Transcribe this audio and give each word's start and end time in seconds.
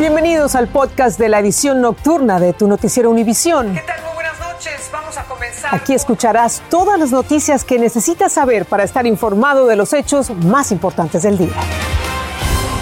Bienvenidos 0.00 0.54
al 0.54 0.66
podcast 0.68 1.18
de 1.18 1.28
la 1.28 1.40
edición 1.40 1.82
nocturna 1.82 2.40
de 2.40 2.54
tu 2.54 2.66
noticiero 2.66 3.10
Univisión. 3.10 3.74
¿Qué 3.74 3.82
tal? 3.82 4.02
Muy 4.02 4.14
buenas 4.14 4.40
noches. 4.40 4.88
Vamos 4.90 5.18
a 5.18 5.24
comenzar. 5.24 5.74
Aquí 5.74 5.92
escucharás 5.92 6.62
todas 6.70 6.98
las 6.98 7.10
noticias 7.10 7.64
que 7.64 7.78
necesitas 7.78 8.32
saber 8.32 8.64
para 8.64 8.82
estar 8.82 9.06
informado 9.06 9.66
de 9.66 9.76
los 9.76 9.92
hechos 9.92 10.30
más 10.30 10.72
importantes 10.72 11.22
del 11.22 11.36
día. 11.36 11.52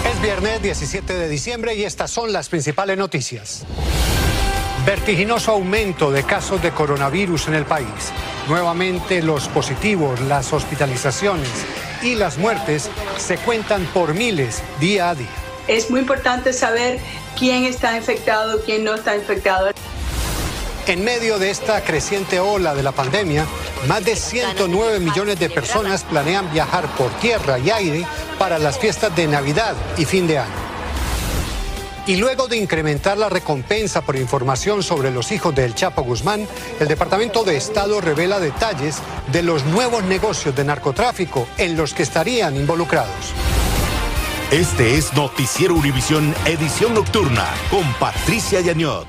Es 0.09 0.21
viernes 0.21 0.61
17 0.61 1.13
de 1.13 1.27
diciembre 1.27 1.75
y 1.75 1.83
estas 1.83 2.09
son 2.09 2.31
las 2.31 2.47
principales 2.47 2.97
noticias. 2.97 3.65
Vertiginoso 4.85 5.51
aumento 5.51 6.11
de 6.11 6.23
casos 6.23 6.61
de 6.61 6.71
coronavirus 6.71 7.49
en 7.49 7.55
el 7.55 7.65
país. 7.65 8.13
Nuevamente 8.47 9.21
los 9.21 9.49
positivos, 9.49 10.21
las 10.21 10.53
hospitalizaciones 10.53 11.51
y 12.01 12.15
las 12.15 12.37
muertes 12.37 12.89
se 13.17 13.35
cuentan 13.39 13.83
por 13.93 14.13
miles 14.13 14.63
día 14.79 15.09
a 15.09 15.15
día. 15.15 15.27
Es 15.69 15.91
muy 15.91 15.99
importante 15.99 16.51
saber 16.51 16.99
quién 17.37 17.63
está 17.63 17.95
infectado, 17.95 18.59
quién 18.65 18.83
no 18.83 18.95
está 18.95 19.15
infectado. 19.15 19.69
En 20.87 21.03
medio 21.03 21.37
de 21.37 21.51
esta 21.51 21.83
creciente 21.83 22.39
ola 22.39 22.73
de 22.73 22.81
la 22.81 22.91
pandemia, 22.91 23.45
más 23.87 24.03
de 24.03 24.15
109 24.15 24.99
millones 24.99 25.37
de 25.37 25.47
personas 25.47 26.03
planean 26.03 26.51
viajar 26.51 26.87
por 26.95 27.11
tierra 27.19 27.59
y 27.59 27.69
aire 27.69 28.07
para 28.39 28.57
las 28.57 28.79
fiestas 28.79 29.15
de 29.15 29.27
Navidad 29.27 29.75
y 29.95 30.05
fin 30.05 30.25
de 30.25 30.39
año. 30.39 30.69
Y 32.07 32.15
luego 32.15 32.47
de 32.47 32.57
incrementar 32.57 33.19
la 33.19 33.29
recompensa 33.29 34.01
por 34.01 34.15
información 34.15 34.81
sobre 34.81 35.11
los 35.11 35.31
hijos 35.31 35.53
del 35.53 35.75
Chapo 35.75 36.01
Guzmán, 36.01 36.47
el 36.79 36.87
Departamento 36.87 37.43
de 37.43 37.57
Estado 37.57 38.01
revela 38.01 38.39
detalles 38.39 38.97
de 39.31 39.43
los 39.43 39.63
nuevos 39.65 40.03
negocios 40.05 40.55
de 40.55 40.63
narcotráfico 40.63 41.47
en 41.59 41.77
los 41.77 41.93
que 41.93 42.01
estarían 42.01 42.55
involucrados. 42.55 43.35
Este 44.51 44.95
es 44.95 45.13
Noticiero 45.13 45.75
Univisión 45.75 46.33
Edición 46.43 46.95
Nocturna 46.95 47.45
con 47.69 47.83
Patricia 47.99 48.59
Yañot. 48.61 49.05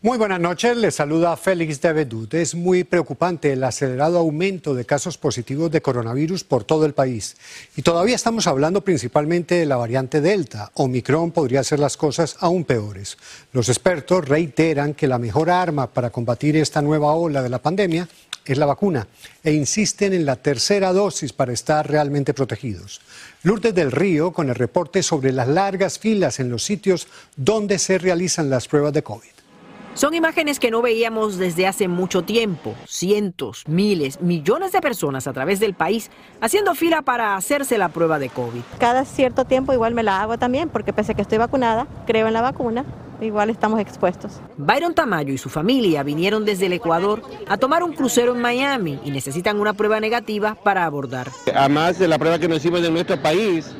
Muy 0.00 0.16
buenas 0.16 0.40
noches, 0.40 0.78
les 0.78 0.94
saluda 0.94 1.36
Félix 1.36 1.78
Davedud. 1.78 2.34
Es 2.34 2.54
muy 2.54 2.84
preocupante 2.84 3.52
el 3.52 3.62
acelerado 3.62 4.16
aumento 4.16 4.74
de 4.74 4.86
casos 4.86 5.18
positivos 5.18 5.70
de 5.70 5.82
coronavirus 5.82 6.44
por 6.44 6.64
todo 6.64 6.86
el 6.86 6.94
país. 6.94 7.36
Y 7.76 7.82
todavía 7.82 8.16
estamos 8.16 8.46
hablando 8.46 8.80
principalmente 8.80 9.56
de 9.56 9.66
la 9.66 9.76
variante 9.76 10.22
Delta. 10.22 10.70
Omicron 10.72 11.32
podría 11.32 11.60
hacer 11.60 11.78
las 11.78 11.98
cosas 11.98 12.38
aún 12.40 12.64
peores. 12.64 13.18
Los 13.52 13.68
expertos 13.68 14.26
reiteran 14.26 14.94
que 14.94 15.06
la 15.06 15.18
mejor 15.18 15.50
arma 15.50 15.88
para 15.88 16.08
combatir 16.08 16.56
esta 16.56 16.80
nueva 16.80 17.12
ola 17.12 17.42
de 17.42 17.50
la 17.50 17.58
pandemia 17.58 18.08
es 18.44 18.58
la 18.58 18.66
vacuna 18.66 19.06
e 19.42 19.52
insisten 19.52 20.12
en 20.12 20.26
la 20.26 20.36
tercera 20.36 20.92
dosis 20.92 21.32
para 21.32 21.52
estar 21.52 21.88
realmente 21.88 22.34
protegidos. 22.34 23.00
Lourdes 23.42 23.74
del 23.74 23.92
Río 23.92 24.32
con 24.32 24.48
el 24.48 24.54
reporte 24.54 25.02
sobre 25.02 25.32
las 25.32 25.48
largas 25.48 25.98
filas 25.98 26.40
en 26.40 26.50
los 26.50 26.64
sitios 26.64 27.08
donde 27.36 27.78
se 27.78 27.98
realizan 27.98 28.50
las 28.50 28.68
pruebas 28.68 28.92
de 28.92 29.02
COVID. 29.02 29.40
Son 29.94 30.14
imágenes 30.14 30.60
que 30.60 30.70
no 30.70 30.82
veíamos 30.82 31.36
desde 31.36 31.66
hace 31.66 31.88
mucho 31.88 32.22
tiempo. 32.22 32.76
Cientos, 32.86 33.64
miles, 33.66 34.20
millones 34.20 34.70
de 34.70 34.80
personas 34.80 35.26
a 35.26 35.32
través 35.32 35.58
del 35.58 35.74
país 35.74 36.10
haciendo 36.40 36.76
fila 36.76 37.02
para 37.02 37.34
hacerse 37.34 37.76
la 37.76 37.88
prueba 37.88 38.20
de 38.20 38.28
COVID. 38.28 38.62
Cada 38.78 39.04
cierto 39.04 39.44
tiempo 39.46 39.72
igual 39.72 39.94
me 39.94 40.04
la 40.04 40.22
hago 40.22 40.38
también 40.38 40.68
porque 40.68 40.92
pese 40.92 41.12
a 41.12 41.14
que 41.16 41.22
estoy 41.22 41.38
vacunada, 41.38 41.88
creo 42.06 42.28
en 42.28 42.34
la 42.34 42.40
vacuna, 42.40 42.84
igual 43.20 43.50
estamos 43.50 43.80
expuestos. 43.80 44.40
Byron 44.56 44.94
Tamayo 44.94 45.32
y 45.32 45.38
su 45.38 45.48
familia 45.48 46.02
vinieron 46.02 46.44
desde 46.44 46.66
el 46.66 46.72
Ecuador 46.72 47.22
a 47.48 47.56
tomar 47.56 47.82
un 47.82 47.92
crucero 47.92 48.34
en 48.34 48.40
Miami 48.40 49.00
y 49.04 49.10
necesitan 49.10 49.60
una 49.60 49.74
prueba 49.74 50.00
negativa 50.00 50.56
para 50.62 50.84
abordar. 50.84 51.28
Además 51.54 51.98
de 51.98 52.08
la 52.08 52.18
prueba 52.18 52.38
que 52.38 52.48
nos 52.48 52.58
hicimos 52.58 52.84
en 52.84 52.92
nuestro 52.92 53.20
país, 53.20 53.74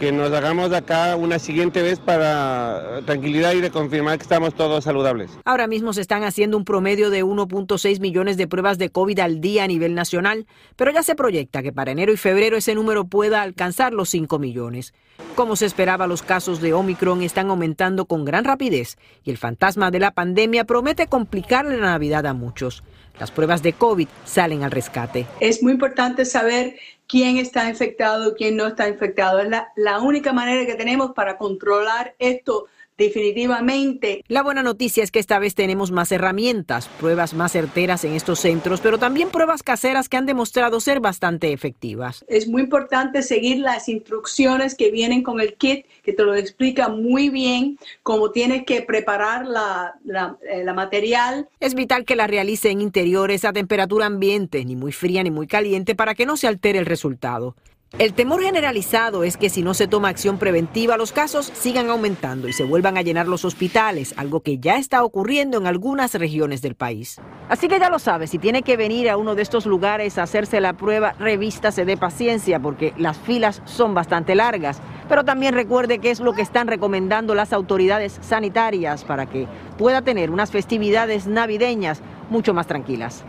que 0.00 0.12
nos 0.12 0.32
hagamos 0.32 0.70
de 0.70 0.78
acá 0.78 1.14
una 1.14 1.38
siguiente 1.38 1.82
vez 1.82 2.00
para 2.00 3.02
tranquilidad 3.04 3.52
y 3.52 3.60
de 3.60 3.70
confirmar 3.70 4.16
que 4.16 4.22
estamos 4.22 4.54
todos 4.54 4.82
saludables. 4.82 5.30
Ahora 5.44 5.66
mismo 5.66 5.92
se 5.92 6.00
están 6.00 6.24
haciendo 6.24 6.56
un 6.56 6.64
promedio 6.64 7.10
de 7.10 7.22
1.6 7.22 8.00
millones 8.00 8.38
de 8.38 8.48
pruebas 8.48 8.78
de 8.78 8.88
COVID 8.88 9.18
al 9.18 9.42
día 9.42 9.64
a 9.64 9.66
nivel 9.66 9.94
nacional, 9.94 10.46
pero 10.76 10.90
ya 10.90 11.02
se 11.02 11.14
proyecta 11.14 11.62
que 11.62 11.74
para 11.74 11.92
enero 11.92 12.14
y 12.14 12.16
febrero 12.16 12.56
ese 12.56 12.74
número 12.74 13.04
pueda 13.04 13.42
alcanzar 13.42 13.92
los 13.92 14.08
5 14.08 14.38
millones. 14.38 14.94
Como 15.34 15.54
se 15.54 15.66
esperaba, 15.66 16.06
los 16.06 16.22
casos 16.22 16.62
de 16.62 16.72
Omicron 16.72 17.20
están 17.20 17.50
aumentando 17.50 18.06
con 18.06 18.24
gran 18.24 18.44
rapidez 18.44 18.96
y 19.22 19.30
el 19.30 19.36
fantasma 19.36 19.90
de 19.90 19.98
la 19.98 20.12
pandemia 20.12 20.64
promete 20.64 21.08
complicarle 21.08 21.76
la 21.76 21.90
Navidad 21.90 22.24
a 22.24 22.32
muchos. 22.32 22.82
Las 23.18 23.30
pruebas 23.30 23.62
de 23.62 23.74
COVID 23.74 24.08
salen 24.24 24.62
al 24.62 24.70
rescate. 24.70 25.26
Es 25.40 25.62
muy 25.62 25.72
importante 25.72 26.24
saber 26.24 26.76
quién 27.10 27.38
está 27.38 27.68
infectado, 27.68 28.34
quién 28.34 28.56
no 28.56 28.68
está 28.68 28.88
infectado. 28.88 29.40
Es 29.40 29.48
la, 29.48 29.72
la 29.74 29.98
única 29.98 30.32
manera 30.32 30.64
que 30.64 30.76
tenemos 30.76 31.10
para 31.12 31.36
controlar 31.36 32.14
esto 32.20 32.66
definitivamente. 33.00 34.22
La 34.28 34.42
buena 34.42 34.62
noticia 34.62 35.02
es 35.02 35.10
que 35.10 35.18
esta 35.18 35.38
vez 35.38 35.54
tenemos 35.54 35.90
más 35.90 36.12
herramientas, 36.12 36.88
pruebas 37.00 37.32
más 37.32 37.52
certeras 37.52 38.04
en 38.04 38.12
estos 38.12 38.40
centros, 38.40 38.80
pero 38.80 38.98
también 38.98 39.30
pruebas 39.30 39.62
caseras 39.62 40.08
que 40.10 40.18
han 40.18 40.26
demostrado 40.26 40.80
ser 40.80 41.00
bastante 41.00 41.52
efectivas. 41.52 42.24
Es 42.28 42.46
muy 42.46 42.62
importante 42.62 43.22
seguir 43.22 43.58
las 43.58 43.88
instrucciones 43.88 44.74
que 44.74 44.90
vienen 44.90 45.22
con 45.22 45.40
el 45.40 45.54
kit, 45.54 45.86
que 46.02 46.12
te 46.12 46.22
lo 46.22 46.34
explica 46.34 46.88
muy 46.88 47.30
bien 47.30 47.78
cómo 48.02 48.32
tienes 48.32 48.64
que 48.66 48.82
preparar 48.82 49.46
la, 49.46 49.94
la, 50.04 50.36
eh, 50.50 50.62
la 50.62 50.74
material. 50.74 51.48
Es 51.58 51.74
vital 51.74 52.04
que 52.04 52.16
la 52.16 52.26
realice 52.26 52.70
en 52.70 52.82
interiores 52.82 53.46
a 53.46 53.54
temperatura 53.54 54.04
ambiente, 54.06 54.62
ni 54.66 54.76
muy 54.76 54.92
fría 54.92 55.22
ni 55.22 55.30
muy 55.30 55.46
caliente, 55.46 55.94
para 55.94 56.14
que 56.14 56.26
no 56.26 56.36
se 56.36 56.46
altere 56.46 56.78
el 56.78 56.86
resultado. 56.86 57.56
El 57.98 58.14
temor 58.14 58.40
generalizado 58.40 59.24
es 59.24 59.36
que 59.36 59.50
si 59.50 59.62
no 59.62 59.74
se 59.74 59.88
toma 59.88 60.08
acción 60.08 60.38
preventiva, 60.38 60.96
los 60.96 61.12
casos 61.12 61.50
sigan 61.52 61.90
aumentando 61.90 62.48
y 62.48 62.52
se 62.54 62.64
vuelvan 62.64 62.96
a 62.96 63.02
llenar 63.02 63.28
los 63.28 63.44
hospitales, 63.44 64.14
algo 64.16 64.40
que 64.40 64.58
ya 64.58 64.78
está 64.78 65.04
ocurriendo 65.04 65.58
en 65.58 65.66
algunas 65.66 66.14
regiones 66.14 66.62
del 66.62 66.76
país. 66.76 67.20
Así 67.50 67.68
que 67.68 67.78
ya 67.80 67.90
lo 67.90 67.98
sabe, 67.98 68.26
si 68.26 68.38
tiene 68.38 68.62
que 68.62 68.78
venir 68.78 69.10
a 69.10 69.16
uno 69.16 69.34
de 69.34 69.42
estos 69.42 69.66
lugares 69.66 70.16
a 70.16 70.22
hacerse 70.22 70.60
la 70.60 70.74
prueba, 70.74 71.14
revístase 71.18 71.84
de 71.84 71.96
paciencia 71.96 72.58
porque 72.58 72.94
las 72.96 73.18
filas 73.18 73.60
son 73.66 73.92
bastante 73.92 74.34
largas. 74.34 74.80
Pero 75.08 75.24
también 75.24 75.52
recuerde 75.52 75.98
que 75.98 76.10
es 76.10 76.20
lo 76.20 76.32
que 76.32 76.42
están 76.42 76.68
recomendando 76.68 77.34
las 77.34 77.52
autoridades 77.52 78.18
sanitarias 78.22 79.04
para 79.04 79.26
que 79.26 79.46
pueda 79.76 80.00
tener 80.00 80.30
unas 80.30 80.52
festividades 80.52 81.26
navideñas 81.26 82.00
mucho 82.30 82.54
más 82.54 82.68
tranquilas. 82.68 83.24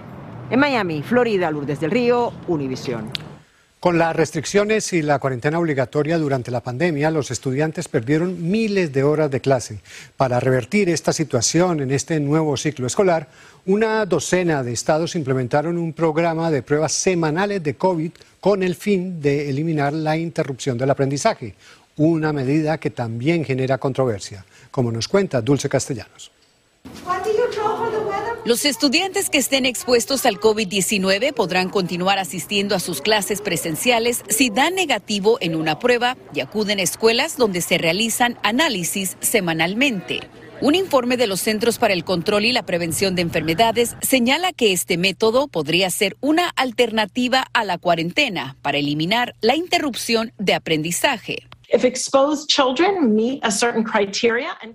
En 0.52 0.60
Miami, 0.60 1.02
Florida, 1.02 1.50
Lourdes 1.50 1.80
del 1.80 1.92
Río, 1.92 2.32
Univisión. 2.48 3.31
Con 3.82 3.98
las 3.98 4.16
restricciones 4.16 4.94
y 4.94 5.02
la 5.02 5.18
cuarentena 5.18 5.58
obligatoria 5.58 6.20
durante 6.20 6.52
la 6.52 6.62
pandemia, 6.62 7.10
los 7.10 7.32
estudiantes 7.32 7.88
perdieron 7.88 8.52
miles 8.52 8.94
de 8.94 9.02
horas 9.02 9.32
de 9.32 9.42
clase. 9.42 9.80
Para 10.16 10.40
revertir 10.40 10.88
esta 10.88 11.12
situación 11.12 11.80
en 11.80 11.90
este 11.90 12.20
nuevo 12.20 12.56
ciclo 12.58 12.86
escolar, 12.86 13.28
una 13.66 14.06
docena 14.06 14.62
de 14.62 14.72
estados 14.72 15.16
implementaron 15.16 15.80
un 15.80 15.94
programa 15.94 16.52
de 16.52 16.62
pruebas 16.62 16.92
semanales 16.92 17.64
de 17.64 17.74
COVID 17.74 18.12
con 18.40 18.62
el 18.62 18.76
fin 18.76 19.20
de 19.20 19.50
eliminar 19.50 19.94
la 19.94 20.16
interrupción 20.16 20.78
del 20.78 20.92
aprendizaje, 20.92 21.56
una 21.98 22.32
medida 22.32 22.78
que 22.78 22.92
también 22.92 23.44
genera 23.44 23.80
controversia, 23.80 24.46
como 24.70 24.92
nos 24.92 25.08
cuenta 25.08 25.42
Dulce 25.42 25.68
Castellanos. 25.68 26.30
Los 28.44 28.66
estudiantes 28.66 29.30
que 29.30 29.38
estén 29.38 29.68
expuestos 29.68 30.26
al 30.26 30.40
COVID-19 30.40 31.32
podrán 31.32 31.70
continuar 31.70 32.18
asistiendo 32.18 32.74
a 32.74 32.80
sus 32.80 33.00
clases 33.00 33.40
presenciales 33.40 34.24
si 34.30 34.50
dan 34.50 34.74
negativo 34.74 35.38
en 35.42 35.56
una 35.56 35.78
prueba 35.78 36.18
y 36.34 36.40
acuden 36.40 36.80
a 36.80 36.82
escuelas 36.82 37.38
donde 37.38 37.62
se 37.62 37.78
realizan 37.78 38.40
análisis 38.42 39.16
semanalmente. 39.20 40.22
Un 40.60 40.74
informe 40.74 41.18
de 41.18 41.28
los 41.28 41.40
Centros 41.40 41.78
para 41.78 41.94
el 41.94 42.04
Control 42.04 42.46
y 42.46 42.52
la 42.52 42.66
Prevención 42.66 43.14
de 43.14 43.22
Enfermedades 43.22 43.96
señala 44.02 44.54
que 44.54 44.74
este 44.74 44.98
método 44.98 45.48
podría 45.48 45.92
ser 45.92 46.18
una 46.20 46.50
alternativa 46.50 47.46
a 47.54 47.64
la 47.64 47.78
cuarentena 47.78 48.58
para 48.64 48.80
eliminar 48.80 49.36
la 49.42 49.56
interrupción 49.56 50.34
de 50.40 50.56
aprendizaje. 50.56 51.51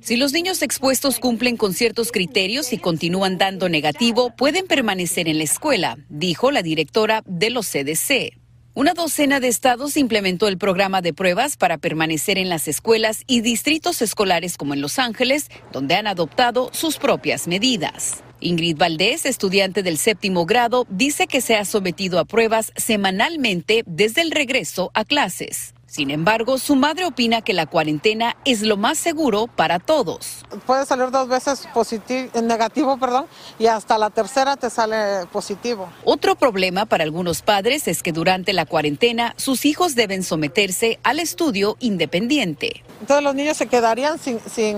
Si 0.01 0.17
los 0.17 0.33
niños 0.33 0.63
expuestos 0.63 1.19
cumplen 1.19 1.57
con 1.57 1.75
ciertos 1.75 2.11
criterios 2.11 2.73
y 2.73 2.79
continúan 2.79 3.39
dando 3.39 3.69
negativo, 3.69 4.31
pueden 4.35 4.67
permanecer 4.67 5.29
en 5.29 5.39
la 5.39 5.45
escuela, 5.45 5.99
dijo 6.09 6.51
la 6.51 6.63
directora 6.63 7.23
de 7.27 7.51
los 7.51 7.67
CDC. 7.69 8.39
Una 8.75 8.93
docena 8.93 9.41
de 9.41 9.49
estados 9.49 9.97
implementó 9.97 10.49
el 10.49 10.59
programa 10.59 11.01
de 11.01 11.15
pruebas 11.15 11.57
para 11.57 11.79
permanecer 11.79 12.37
en 12.37 12.51
las 12.51 12.69
escuelas 12.69 13.23
y 13.27 13.41
distritos 13.41 14.03
escolares 14.03 14.59
como 14.59 14.75
en 14.75 14.83
Los 14.83 14.99
Ángeles, 14.99 15.51
donde 15.73 15.95
han 15.95 16.07
adoptado 16.07 16.71
sus 16.75 16.99
propias 16.99 17.49
medidas. 17.49 18.23
Ingrid 18.41 18.77
Valdés, 18.77 19.25
estudiante 19.25 19.83
del 19.83 19.97
séptimo 19.97 20.45
grado, 20.45 20.87
dice 20.91 21.27
que 21.27 21.41
se 21.41 21.57
ha 21.57 21.65
sometido 21.65 22.19
a 22.19 22.27
pruebas 22.27 22.73
semanalmente 22.77 23.83
desde 23.87 24.21
el 24.21 24.31
regreso 24.31 24.91
a 24.93 25.07
clases. 25.07 25.73
Sin 25.87 26.11
embargo, 26.11 26.59
su 26.59 26.75
madre 26.75 27.07
opina 27.07 27.43
que 27.43 27.53
la 27.53 27.67
cuarentena 27.67 28.37
es 28.45 28.63
lo 28.63 28.77
más 28.77 28.99
seguro 28.99 29.47
para 29.47 29.79
todos. 29.79 30.45
Puede 30.67 30.85
salir 30.85 31.11
dos 31.11 31.29
veces 31.29 31.69
positivo, 31.73 32.29
negativo, 32.43 32.99
perdón, 32.99 33.27
y 33.59 33.67
hasta 33.67 33.97
la 33.97 34.11
tercera 34.11 34.57
te 34.57 34.69
sale 34.69 35.27
positivo. 35.33 35.89
Otro 36.05 36.35
problema 36.35 36.87
para 36.87 37.05
algunos 37.05 37.43
padres 37.43 37.87
es 37.87 38.03
que 38.03 38.13
durante 38.13 38.53
la 38.53 38.67
cuarentena 38.67 39.35
sus 39.37 39.65
hijos 39.65 39.95
deben 39.95 40.25
someterse 40.25 40.99
al 41.05 41.21
estudio 41.21 41.77
independiente. 41.79 42.83
Entonces 43.01 43.23
los 43.23 43.35
niños 43.35 43.57
se 43.57 43.67
quedarían 43.69 44.19
sin, 44.19 44.41
sin, 44.41 44.77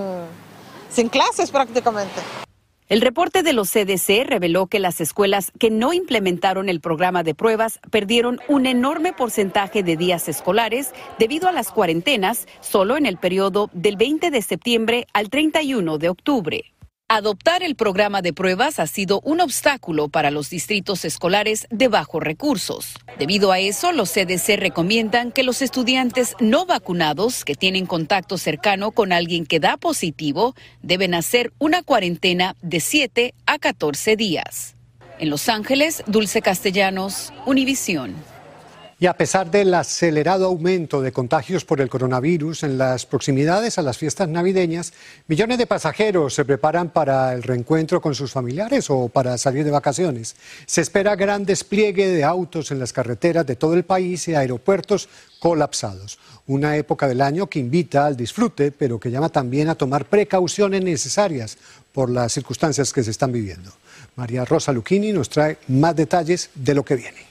sin 0.90 1.08
clases 1.08 1.50
prácticamente. 1.50 2.20
El 2.88 3.02
reporte 3.02 3.42
de 3.42 3.52
los 3.52 3.70
CDC 3.70 4.24
reveló 4.24 4.66
que 4.66 4.78
las 4.78 5.02
escuelas 5.02 5.52
que 5.58 5.68
no 5.68 5.92
implementaron 5.92 6.70
el 6.70 6.80
programa 6.80 7.22
de 7.22 7.34
pruebas 7.34 7.80
perdieron 7.90 8.40
un 8.48 8.64
enorme 8.64 9.12
porcentaje 9.12 9.82
de 9.82 9.98
días 9.98 10.26
escolares 10.26 10.94
debido 11.18 11.48
a 11.48 11.52
las 11.52 11.70
cuarentenas 11.70 12.46
solo 12.60 12.96
en 12.96 13.04
el 13.04 13.18
periodo 13.18 13.68
del 13.74 13.96
20 13.96 14.30
de 14.30 14.40
septiembre 14.40 15.06
al 15.12 15.28
31 15.28 15.98
de 15.98 16.08
octubre. 16.08 16.64
Adoptar 17.10 17.62
el 17.62 17.74
programa 17.74 18.20
de 18.20 18.34
pruebas 18.34 18.78
ha 18.78 18.86
sido 18.86 19.22
un 19.24 19.40
obstáculo 19.40 20.10
para 20.10 20.30
los 20.30 20.50
distritos 20.50 21.06
escolares 21.06 21.66
de 21.70 21.88
bajos 21.88 22.22
recursos. 22.22 22.96
Debido 23.18 23.50
a 23.50 23.60
eso, 23.60 23.92
los 23.92 24.12
CDC 24.12 24.58
recomiendan 24.58 25.32
que 25.32 25.42
los 25.42 25.62
estudiantes 25.62 26.36
no 26.38 26.66
vacunados 26.66 27.46
que 27.46 27.54
tienen 27.54 27.86
contacto 27.86 28.36
cercano 28.36 28.90
con 28.90 29.12
alguien 29.12 29.46
que 29.46 29.58
da 29.58 29.78
positivo 29.78 30.54
deben 30.82 31.14
hacer 31.14 31.50
una 31.58 31.82
cuarentena 31.82 32.56
de 32.60 32.78
7 32.78 33.34
a 33.46 33.58
14 33.58 34.16
días. 34.16 34.74
En 35.18 35.30
Los 35.30 35.48
Ángeles, 35.48 36.04
Dulce 36.08 36.42
Castellanos, 36.42 37.32
Univisión. 37.46 38.16
Y 39.00 39.06
a 39.06 39.16
pesar 39.16 39.48
del 39.48 39.72
acelerado 39.74 40.46
aumento 40.46 41.00
de 41.00 41.12
contagios 41.12 41.64
por 41.64 41.80
el 41.80 41.88
coronavirus 41.88 42.64
en 42.64 42.78
las 42.78 43.06
proximidades 43.06 43.78
a 43.78 43.82
las 43.82 43.96
fiestas 43.96 44.28
navideñas, 44.28 44.92
millones 45.28 45.58
de 45.58 45.68
pasajeros 45.68 46.34
se 46.34 46.44
preparan 46.44 46.90
para 46.90 47.32
el 47.32 47.44
reencuentro 47.44 48.00
con 48.00 48.16
sus 48.16 48.32
familiares 48.32 48.90
o 48.90 49.08
para 49.08 49.38
salir 49.38 49.64
de 49.64 49.70
vacaciones. 49.70 50.34
Se 50.66 50.80
espera 50.80 51.14
gran 51.14 51.44
despliegue 51.44 52.08
de 52.08 52.24
autos 52.24 52.72
en 52.72 52.80
las 52.80 52.92
carreteras 52.92 53.46
de 53.46 53.54
todo 53.54 53.74
el 53.74 53.84
país 53.84 54.26
y 54.26 54.34
aeropuertos 54.34 55.08
colapsados. 55.38 56.18
Una 56.48 56.76
época 56.76 57.06
del 57.06 57.20
año 57.20 57.46
que 57.46 57.60
invita 57.60 58.04
al 58.04 58.16
disfrute, 58.16 58.72
pero 58.72 58.98
que 58.98 59.12
llama 59.12 59.28
también 59.28 59.68
a 59.68 59.76
tomar 59.76 60.06
precauciones 60.06 60.82
necesarias 60.82 61.56
por 61.92 62.10
las 62.10 62.32
circunstancias 62.32 62.92
que 62.92 63.04
se 63.04 63.12
están 63.12 63.30
viviendo. 63.30 63.70
María 64.16 64.44
Rosa 64.44 64.72
Lucchini 64.72 65.12
nos 65.12 65.28
trae 65.28 65.56
más 65.68 65.94
detalles 65.94 66.50
de 66.56 66.74
lo 66.74 66.84
que 66.84 66.96
viene. 66.96 67.27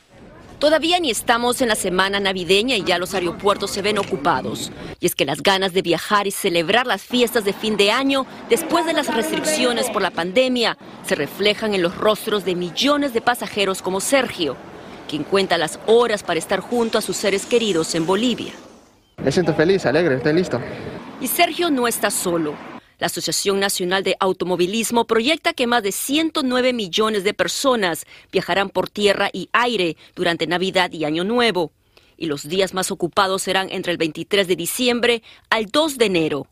Todavía 0.59 0.99
ni 0.99 1.11
estamos 1.11 1.61
en 1.61 1.67
la 1.67 1.75
semana 1.75 2.19
navideña 2.19 2.75
y 2.75 2.83
ya 2.83 2.97
los 2.97 3.13
aeropuertos 3.13 3.69
se 3.69 3.83
ven 3.83 3.99
ocupados. 3.99 4.71
Y 4.99 5.05
es 5.05 5.13
que 5.13 5.23
las 5.23 5.43
ganas 5.43 5.71
de 5.73 5.83
viajar 5.83 6.25
y 6.25 6.31
celebrar 6.31 6.87
las 6.87 7.03
fiestas 7.03 7.45
de 7.45 7.53
fin 7.53 7.77
de 7.77 7.91
año, 7.91 8.25
después 8.49 8.83
de 8.87 8.93
las 8.93 9.13
restricciones 9.13 9.87
por 9.91 10.01
la 10.01 10.09
pandemia, 10.09 10.75
se 11.05 11.13
reflejan 11.13 11.75
en 11.75 11.83
los 11.83 11.95
rostros 11.95 12.43
de 12.43 12.55
millones 12.55 13.13
de 13.13 13.21
pasajeros 13.21 13.83
como 13.83 13.99
Sergio, 13.99 14.57
quien 15.07 15.23
cuenta 15.23 15.59
las 15.59 15.79
horas 15.85 16.23
para 16.23 16.39
estar 16.39 16.59
junto 16.59 16.97
a 16.97 17.01
sus 17.01 17.17
seres 17.17 17.45
queridos 17.45 17.93
en 17.93 18.07
Bolivia. 18.07 18.53
Me 19.17 19.31
siento 19.31 19.53
feliz, 19.53 19.85
alegre, 19.85 20.15
estoy 20.15 20.33
listo. 20.33 20.59
Y 21.21 21.27
Sergio 21.27 21.69
no 21.69 21.87
está 21.87 22.09
solo. 22.09 22.55
La 22.99 23.07
Asociación 23.07 23.59
Nacional 23.59 24.03
de 24.03 24.15
Automovilismo 24.19 25.05
proyecta 25.05 25.53
que 25.53 25.67
más 25.67 25.83
de 25.83 25.91
109 25.91 26.73
millones 26.73 27.23
de 27.23 27.35
personas 27.35 28.05
viajarán 28.31 28.69
por 28.69 28.89
tierra 28.89 29.29
y 29.31 29.49
aire 29.53 29.97
durante 30.15 30.47
Navidad 30.47 30.91
y 30.91 31.05
Año 31.05 31.23
Nuevo. 31.23 31.71
Y 32.17 32.25
los 32.25 32.49
días 32.49 32.73
más 32.73 32.89
ocupados 32.89 33.43
serán 33.43 33.69
entre 33.69 33.91
el 33.91 33.99
23 33.99 34.47
de 34.47 34.55
diciembre 34.55 35.21
al 35.51 35.67
2 35.67 35.99
de 35.99 36.05
enero. 36.05 36.47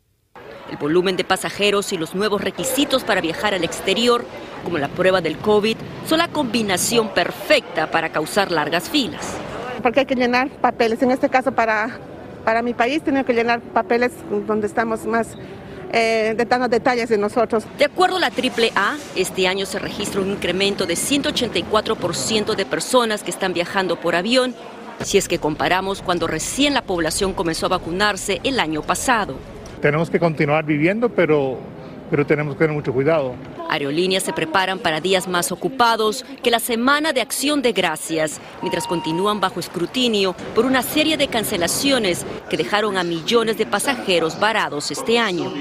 El 0.70 0.78
volumen 0.78 1.18
de 1.18 1.24
pasajeros 1.24 1.92
y 1.94 1.98
los 1.98 2.14
nuevos 2.14 2.42
requisitos 2.42 3.04
para 3.04 3.22
viajar 3.22 3.56
al 3.56 3.64
exterior, 3.64 4.24
como 4.64 4.78
la 4.78 4.90
prueba 4.90 5.22
del 5.22 5.38
COVID, 5.38 5.78
son 6.08 6.20
la 6.20 6.28
combinación 6.28 7.10
perfecta 7.10 7.90
para 7.90 8.12
causar 8.12 8.52
largas 8.52 8.88
filas. 8.88 9.36
Porque 9.82 10.02
hay 10.02 10.06
que 10.06 10.16
llenar 10.16 10.50
papeles. 10.62 11.02
En 11.02 11.10
este 11.10 11.28
caso, 11.28 11.54
para, 11.54 12.00
para 12.44 12.62
mi 12.62 12.76
país, 12.76 13.02
tengo 13.02 13.26
que 13.26 13.34
llenar 13.34 13.62
papeles 13.62 14.12
donde 14.46 14.68
estamos 14.68 15.06
más 15.08 15.36
eh, 15.92 16.34
de 16.38 16.46
tantos 16.46 16.70
detalles 16.70 17.10
de 17.10 17.18
nosotros. 17.18 17.66
De 17.78 17.86
acuerdo 17.86 18.18
a 18.18 18.20
la 18.20 18.28
AAA, 18.28 18.98
este 19.16 19.48
año 19.48 19.66
se 19.66 19.80
registra 19.80 20.22
un 20.22 20.32
incremento 20.32 20.86
de 20.86 20.96
184% 20.96 22.56
de 22.56 22.66
personas 22.66 23.24
que 23.24 23.32
están 23.32 23.54
viajando 23.54 23.96
por 24.00 24.16
avión, 24.16 24.56
si 25.04 25.18
es 25.18 25.28
que 25.28 25.40
comparamos 25.40 26.02
cuando 26.02 26.28
recién 26.28 26.74
la 26.74 26.82
población 26.82 27.34
comenzó 27.34 27.68
a 27.68 27.70
vacunarse 27.70 28.40
el 28.44 28.60
año 28.60 28.82
pasado. 28.82 29.36
Tenemos 29.82 30.10
que 30.10 30.20
continuar 30.20 30.66
viviendo, 30.66 31.10
pero, 31.10 31.58
pero 32.10 32.26
tenemos 32.26 32.56
que 32.56 32.60
tener 32.60 32.76
mucho 32.76 32.94
cuidado. 32.94 33.36
Aerolíneas 33.76 34.24
se 34.24 34.34
preparan 34.34 34.80
para 34.80 35.02
días 35.02 35.28
más 35.28 35.52
ocupados 35.52 36.26
que 36.42 36.52
la 36.52 36.60
Semana 36.60 37.14
de 37.14 37.22
Acción 37.22 37.62
de 37.62 37.74
Gracias, 37.74 38.40
mientras 38.62 38.88
continúan 38.88 39.40
bajo 39.40 39.60
escrutinio 39.60 40.34
por 40.56 40.66
una 40.66 40.82
serie 40.82 41.18
de 41.18 41.28
cancelaciones 41.28 42.26
que 42.50 42.58
dejaron 42.58 42.98
a 42.98 43.04
millones 43.04 43.58
de 43.58 43.66
pasajeros 43.66 44.40
varados 44.40 44.92
este 44.92 45.20
año. 45.20 45.52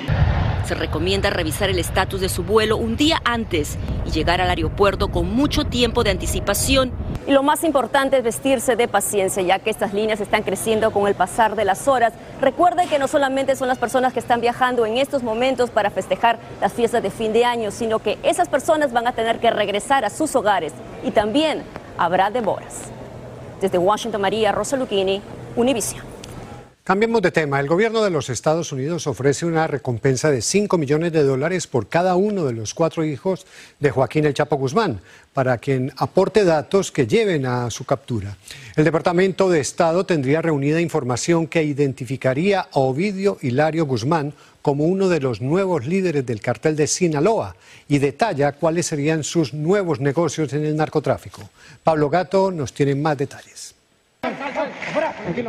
Se 0.65 0.75
recomienda 0.75 1.29
revisar 1.29 1.69
el 1.69 1.79
estatus 1.79 2.23
de 2.23 2.31
su 2.31 2.43
vuelo 2.43 2.79
un 2.79 2.97
día 2.97 3.21
antes 3.25 3.77
y 4.07 4.11
llegar 4.11 4.41
al 4.41 4.49
aeropuerto 4.49 5.09
con 5.09 5.29
mucho 5.29 5.65
tiempo 5.65 6.05
de 6.05 6.11
anticipación. 6.11 6.91
Y 7.27 7.33
lo 7.33 7.43
más 7.43 7.65
importante 7.65 8.17
es 8.17 8.25
vestirse 8.25 8.75
de 8.75 8.89
paciencia, 8.89 9.43
ya 9.43 9.59
que 9.59 9.69
estas 9.69 9.93
líneas 9.93 10.23
están 10.23 10.43
creciendo 10.43 10.91
con 10.91 11.07
el 11.07 11.15
pasar 11.15 11.55
de 11.55 11.67
las 11.67 11.87
horas. 11.87 12.15
Recuerde 12.41 12.87
que 12.87 12.99
no 12.99 13.09
solamente 13.09 13.57
son 13.57 13.69
las 13.69 13.77
personas 13.77 14.15
que 14.15 14.21
están 14.21 14.41
viajando 14.41 14.87
en 14.87 14.97
estos 14.97 15.23
momentos 15.23 15.69
para 15.69 15.91
festejar 15.91 16.39
las 16.63 16.73
fiestas 16.73 17.03
de 17.03 17.11
fin 17.11 17.35
de 17.35 17.45
año, 17.45 17.71
sino 17.71 17.99
que 17.99 18.19
esas 18.23 18.49
personas 18.49 18.91
van 18.93 19.07
a 19.07 19.13
tener 19.13 19.41
que 19.41 19.51
regresar 19.51 20.07
a 20.07 20.11
sus 20.11 20.35
hogares 20.35 20.73
y 21.03 21.11
también 21.11 21.63
habrá 21.99 22.31
demoras. 22.31 22.85
Desde 23.61 23.77
Washington, 23.77 24.23
María 24.23 24.51
Rosa 24.51 24.79
Lucchini, 24.79 25.21
Univision. 25.57 26.14
Cambiemos 26.85 27.23
de 27.23 27.31
tema. 27.31 27.61
El 27.61 27.67
gobierno 27.67 28.05
de 28.05 28.11
los 28.11 28.29
Estados 28.29 28.71
Unidos 28.71 29.07
ofrece 29.07 29.47
una 29.47 29.67
recompensa 29.67 30.31
de 30.31 30.43
5 30.43 30.77
millones 30.77 31.13
de 31.13 31.23
dólares 31.23 31.67
por 31.67 31.89
cada 31.89 32.15
uno 32.15 32.45
de 32.45 32.53
los 32.53 32.75
cuatro 32.75 33.07
hijos 33.07 33.47
de 33.81 33.91
Joaquín 33.91 34.27
El 34.27 34.35
Chapo 34.35 34.57
Guzmán, 34.57 35.01
para 35.33 35.57
quien 35.57 35.95
aporte 35.97 36.45
datos 36.45 36.93
que 36.93 37.07
lleven 37.07 37.47
a 37.47 37.71
su 37.71 37.87
captura. 37.87 38.37
El 38.77 38.85
Departamento 38.85 39.49
de 39.49 39.61
Estado 39.61 40.05
tendría 40.05 40.43
reunida 40.43 40.79
información 40.79 41.47
que 41.47 41.65
identificaría 41.65 42.61
a 42.61 42.69
Ovidio 42.73 43.39
Hilario 43.41 43.87
Guzmán 43.87 44.35
como 44.61 44.85
uno 44.85 45.09
de 45.09 45.21
los 45.21 45.41
nuevos 45.41 45.87
líderes 45.87 46.27
del 46.27 46.43
cartel 46.43 46.77
de 46.77 46.87
Sinaloa 46.87 47.57
y 47.89 47.97
detalla 47.97 48.53
cuáles 48.53 48.85
serían 48.85 49.25
sus 49.25 49.55
nuevos 49.55 50.01
negocios 50.01 50.53
en 50.53 50.67
el 50.67 50.77
narcotráfico. 50.77 51.49
Pablo 51.83 52.11
Gato 52.11 52.51
nos 52.51 52.75
tiene 52.75 52.95
más 52.95 53.17
detalles. 53.17 53.75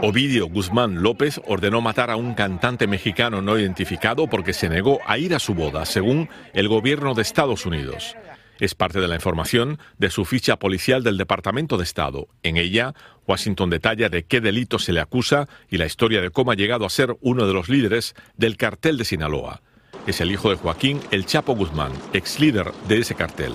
Ovidio 0.01 0.47
Guzmán 0.47 1.01
López 1.01 1.41
ordenó 1.45 1.81
matar 1.81 2.11
a 2.11 2.15
un 2.15 2.33
cantante 2.33 2.87
mexicano 2.87 3.41
no 3.41 3.57
identificado 3.57 4.27
porque 4.27 4.53
se 4.53 4.69
negó 4.69 4.99
a 5.05 5.17
ir 5.17 5.33
a 5.33 5.39
su 5.39 5.53
boda, 5.53 5.85
según 5.85 6.29
el 6.53 6.67
gobierno 6.67 7.13
de 7.13 7.21
Estados 7.21 7.65
Unidos. 7.65 8.15
Es 8.59 8.73
parte 8.73 9.01
de 9.01 9.07
la 9.07 9.15
información 9.15 9.79
de 9.97 10.09
su 10.09 10.23
ficha 10.23 10.57
policial 10.57 11.03
del 11.03 11.17
Departamento 11.17 11.77
de 11.77 11.83
Estado. 11.83 12.27
En 12.41 12.57
ella, 12.57 12.93
Washington 13.27 13.69
detalla 13.69 14.07
de 14.07 14.23
qué 14.23 14.39
delito 14.39 14.79
se 14.79 14.93
le 14.93 15.01
acusa 15.01 15.47
y 15.69 15.77
la 15.77 15.85
historia 15.85 16.21
de 16.21 16.29
cómo 16.29 16.51
ha 16.51 16.55
llegado 16.55 16.85
a 16.85 16.89
ser 16.89 17.17
uno 17.21 17.47
de 17.47 17.53
los 17.53 17.67
líderes 17.67 18.15
del 18.37 18.55
cartel 18.55 18.97
de 18.97 19.05
Sinaloa. 19.05 19.61
Es 20.07 20.21
el 20.21 20.31
hijo 20.31 20.49
de 20.49 20.55
Joaquín 20.55 21.01
El 21.11 21.25
Chapo 21.25 21.55
Guzmán, 21.55 21.91
ex 22.13 22.39
líder 22.39 22.71
de 22.87 22.99
ese 22.99 23.15
cartel. 23.15 23.53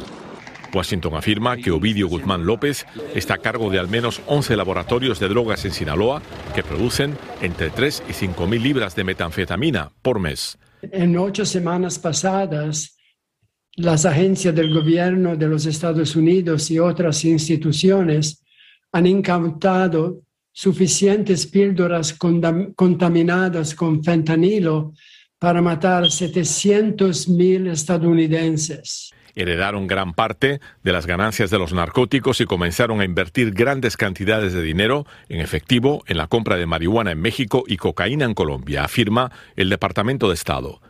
Washington 0.73 1.15
afirma 1.15 1.57
que 1.57 1.71
Ovidio 1.71 2.09
Guzmán 2.09 2.45
López 2.45 2.87
está 3.15 3.35
a 3.35 3.39
cargo 3.39 3.71
de 3.71 3.79
al 3.79 3.89
menos 3.89 4.21
11 4.27 4.57
laboratorios 4.57 5.19
de 5.21 5.29
drogas 5.29 5.65
en 5.65 5.73
Sinaloa 5.73 6.23
que 6.55 6.63
producen 6.63 7.17
entre 7.41 7.71
3 7.71 8.05
y 8.09 8.13
5 8.13 8.47
mil 8.47 8.63
libras 8.63 8.95
de 8.95 9.05
metanfetamina 9.05 9.93
por 10.03 10.19
mes. 10.21 10.59
En 10.83 11.17
ocho 11.17 11.45
semanas 11.45 11.99
pasadas, 11.99 12.97
las 13.77 14.05
agencias 14.07 14.55
del 14.55 14.73
gobierno 14.73 15.37
de 15.37 15.47
los 15.47 15.67
Estados 15.67 16.17
Unidos 16.17 16.71
y 16.71 16.79
otras 16.79 17.25
instituciones 17.25 18.43
han 18.93 19.07
incautado 19.07 20.23
suficientes 20.53 21.47
píldoras 21.47 22.13
contaminadas 22.15 23.75
con 23.75 24.03
fentanilo 24.03 24.93
para 25.39 25.63
matar 25.63 26.11
700 26.11 27.29
mil 27.29 27.69
estadounidenses 27.69 29.11
heredaron 29.43 29.87
gran 29.87 30.15
parte 30.15 30.61
de 30.83 30.93
las 30.93 31.07
ganancias 31.07 31.51
de 31.51 31.59
los 31.59 31.73
narcóticos 31.73 32.41
y 32.41 32.47
comenzaron 32.47 33.01
a 33.01 33.05
invertir 33.05 33.53
grandes 33.53 33.97
cantidades 33.97 34.53
de 34.53 34.63
dinero 34.63 35.07
en 35.29 35.41
efectivo 35.41 36.03
en 36.07 36.17
la 36.17 36.27
compra 36.27 36.57
de 36.57 36.67
marihuana 36.67 37.13
en 37.13 37.21
México 37.21 37.65
y 37.67 37.77
cocaína 37.77 38.25
en 38.25 38.35
Colombia, 38.35 38.85
afirma 38.85 39.31
el 39.57 39.71
Departamento 39.71 40.29
de 40.29 40.35
Estado. 40.35 40.81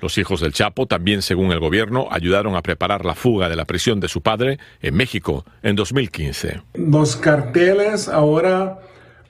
Los 0.00 0.16
hijos 0.16 0.40
del 0.40 0.52
Chapo 0.52 0.86
también, 0.86 1.22
según 1.22 1.50
el 1.50 1.58
gobierno, 1.58 2.06
ayudaron 2.10 2.54
a 2.54 2.62
preparar 2.62 3.04
la 3.04 3.14
fuga 3.14 3.48
de 3.48 3.56
la 3.56 3.64
prisión 3.64 3.98
de 3.98 4.08
su 4.08 4.22
padre 4.22 4.58
en 4.80 4.94
México 4.94 5.44
en 5.62 5.74
2015. 5.74 6.62
Los 6.74 7.16
carteles 7.16 8.08
ahora 8.08 8.78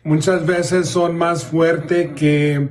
muchas 0.04 0.44
veces 0.44 0.88
son 0.88 1.16
más 1.16 1.44
fuertes 1.44 2.10
que 2.14 2.68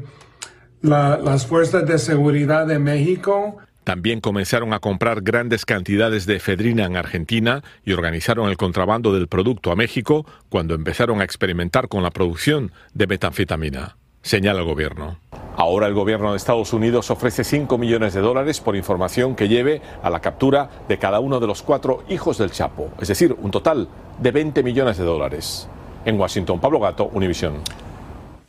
las 0.81 1.47
fuerzas 1.47 1.87
de 1.87 1.97
seguridad 1.97 2.67
de 2.67 2.77
México. 2.77 3.57
También 3.87 4.19
comenzaron 4.19 4.73
a 4.73 4.81
comprar 4.81 5.21
grandes 5.21 5.65
cantidades 5.65 6.25
de 6.25 6.35
efedrina 6.35 6.83
en 6.83 6.97
Argentina 6.97 7.63
y 7.85 7.93
organizaron 7.93 8.49
el 8.49 8.57
contrabando 8.57 9.13
del 9.13 9.29
producto 9.29 9.71
a 9.71 9.77
México 9.77 10.25
cuando 10.49 10.75
empezaron 10.75 11.21
a 11.21 11.23
experimentar 11.23 11.87
con 11.87 12.03
la 12.03 12.11
producción 12.11 12.73
de 12.93 13.07
metanfetamina, 13.07 13.95
señala 14.23 14.59
el 14.59 14.65
gobierno. 14.65 15.19
Ahora 15.55 15.87
el 15.87 15.93
gobierno 15.93 16.31
de 16.31 16.37
Estados 16.37 16.73
Unidos 16.73 17.09
ofrece 17.11 17.45
5 17.45 17.77
millones 17.77 18.13
de 18.13 18.19
dólares 18.19 18.59
por 18.59 18.75
información 18.75 19.37
que 19.37 19.47
lleve 19.47 19.81
a 20.03 20.09
la 20.09 20.19
captura 20.19 20.69
de 20.89 20.99
cada 20.99 21.21
uno 21.21 21.39
de 21.39 21.47
los 21.47 21.63
cuatro 21.63 22.03
hijos 22.09 22.37
del 22.39 22.51
Chapo, 22.51 22.91
es 22.99 23.07
decir, 23.07 23.37
un 23.41 23.51
total 23.51 23.87
de 24.19 24.31
20 24.31 24.63
millones 24.63 24.97
de 24.97 25.05
dólares. 25.05 25.69
En 26.03 26.19
Washington, 26.19 26.59
Pablo 26.59 26.81
Gato, 26.81 27.09
Univisión. 27.13 27.61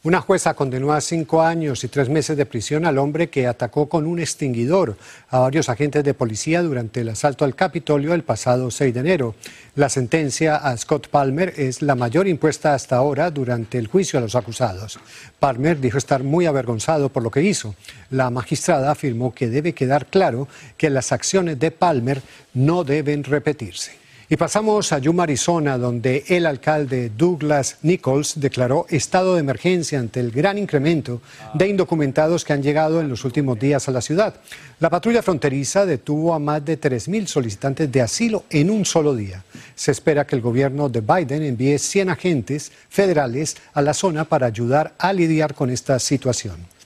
Una 0.08 0.22
jueza 0.22 0.54
condenó 0.54 0.94
a 0.94 1.02
cinco 1.02 1.42
años 1.42 1.84
y 1.84 1.88
tres 1.88 2.08
meses 2.08 2.34
de 2.34 2.46
prisión 2.46 2.86
al 2.86 2.96
hombre 2.96 3.28
que 3.28 3.46
atacó 3.46 3.90
con 3.90 4.06
un 4.06 4.20
extinguidor 4.20 4.96
a 5.28 5.40
varios 5.40 5.68
agentes 5.68 6.02
de 6.02 6.14
policía 6.14 6.62
durante 6.62 7.02
el 7.02 7.10
asalto 7.10 7.44
al 7.44 7.54
Capitolio 7.54 8.14
el 8.14 8.22
pasado 8.22 8.70
6 8.70 8.94
de 8.94 9.00
enero. 9.00 9.34
La 9.74 9.90
sentencia 9.90 10.56
a 10.56 10.74
Scott 10.78 11.08
Palmer 11.08 11.52
es 11.58 11.82
la 11.82 11.94
mayor 11.94 12.26
impuesta 12.26 12.72
hasta 12.72 12.96
ahora 12.96 13.30
durante 13.30 13.76
el 13.76 13.86
juicio 13.86 14.18
a 14.18 14.22
los 14.22 14.34
acusados. 14.34 14.98
Palmer 15.38 15.78
dijo 15.78 15.98
estar 15.98 16.22
muy 16.22 16.46
avergonzado 16.46 17.10
por 17.10 17.22
lo 17.22 17.30
que 17.30 17.42
hizo. 17.42 17.74
La 18.08 18.30
magistrada 18.30 18.90
afirmó 18.90 19.34
que 19.34 19.50
debe 19.50 19.74
quedar 19.74 20.06
claro 20.06 20.48
que 20.78 20.88
las 20.88 21.12
acciones 21.12 21.58
de 21.60 21.70
Palmer 21.70 22.22
no 22.54 22.82
deben 22.82 23.24
repetirse. 23.24 24.07
Y 24.30 24.36
pasamos 24.36 24.92
a 24.92 24.98
Yuma, 24.98 25.22
Arizona, 25.22 25.78
donde 25.78 26.22
el 26.28 26.44
alcalde 26.44 27.10
Douglas 27.16 27.78
Nichols 27.80 28.38
declaró 28.38 28.84
estado 28.90 29.34
de 29.34 29.40
emergencia 29.40 29.98
ante 29.98 30.20
el 30.20 30.30
gran 30.30 30.58
incremento 30.58 31.22
de 31.54 31.66
indocumentados 31.66 32.44
que 32.44 32.52
han 32.52 32.62
llegado 32.62 33.00
en 33.00 33.08
los 33.08 33.24
últimos 33.24 33.58
días 33.58 33.88
a 33.88 33.92
la 33.92 34.02
ciudad. 34.02 34.34
La 34.80 34.90
patrulla 34.90 35.22
fronteriza 35.22 35.86
detuvo 35.86 36.34
a 36.34 36.38
más 36.38 36.62
de 36.62 36.78
3.000 36.78 37.26
solicitantes 37.26 37.90
de 37.90 38.02
asilo 38.02 38.44
en 38.50 38.68
un 38.68 38.84
solo 38.84 39.16
día. 39.16 39.42
Se 39.74 39.92
espera 39.92 40.26
que 40.26 40.36
el 40.36 40.42
gobierno 40.42 40.90
de 40.90 41.00
Biden 41.00 41.42
envíe 41.42 41.78
100 41.78 42.10
agentes 42.10 42.70
federales 42.90 43.56
a 43.72 43.80
la 43.80 43.94
zona 43.94 44.26
para 44.26 44.46
ayudar 44.46 44.92
a 44.98 45.10
lidiar 45.14 45.54
con 45.54 45.70
esta 45.70 45.98
situación. 45.98 46.77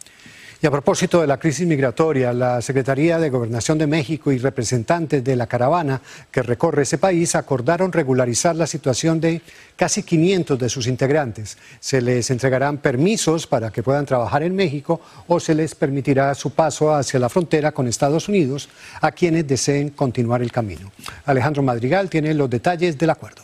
Y 0.62 0.66
a 0.68 0.70
propósito 0.70 1.20
de 1.20 1.26
la 1.26 1.38
crisis 1.38 1.66
migratoria, 1.66 2.32
la 2.32 2.62
Secretaría 2.62 3.18
de 3.18 3.30
Gobernación 3.30 3.78
de 3.78 3.88
México 3.88 4.30
y 4.30 4.38
representantes 4.38 5.24
de 5.24 5.34
la 5.34 5.48
caravana 5.48 6.00
que 6.30 6.40
recorre 6.40 6.82
ese 6.82 6.98
país 6.98 7.34
acordaron 7.34 7.90
regularizar 7.90 8.54
la 8.54 8.68
situación 8.68 9.20
de 9.20 9.42
casi 9.74 10.04
500 10.04 10.56
de 10.56 10.68
sus 10.68 10.86
integrantes. 10.86 11.58
Se 11.80 12.00
les 12.00 12.30
entregarán 12.30 12.78
permisos 12.78 13.48
para 13.48 13.72
que 13.72 13.82
puedan 13.82 14.06
trabajar 14.06 14.44
en 14.44 14.54
México 14.54 15.00
o 15.26 15.40
se 15.40 15.56
les 15.56 15.74
permitirá 15.74 16.32
su 16.36 16.50
paso 16.50 16.94
hacia 16.94 17.18
la 17.18 17.28
frontera 17.28 17.72
con 17.72 17.88
Estados 17.88 18.28
Unidos 18.28 18.68
a 19.00 19.10
quienes 19.10 19.48
deseen 19.48 19.90
continuar 19.90 20.42
el 20.42 20.52
camino. 20.52 20.92
Alejandro 21.24 21.64
Madrigal 21.64 22.08
tiene 22.08 22.34
los 22.34 22.48
detalles 22.48 22.96
del 22.96 23.10
acuerdo. 23.10 23.42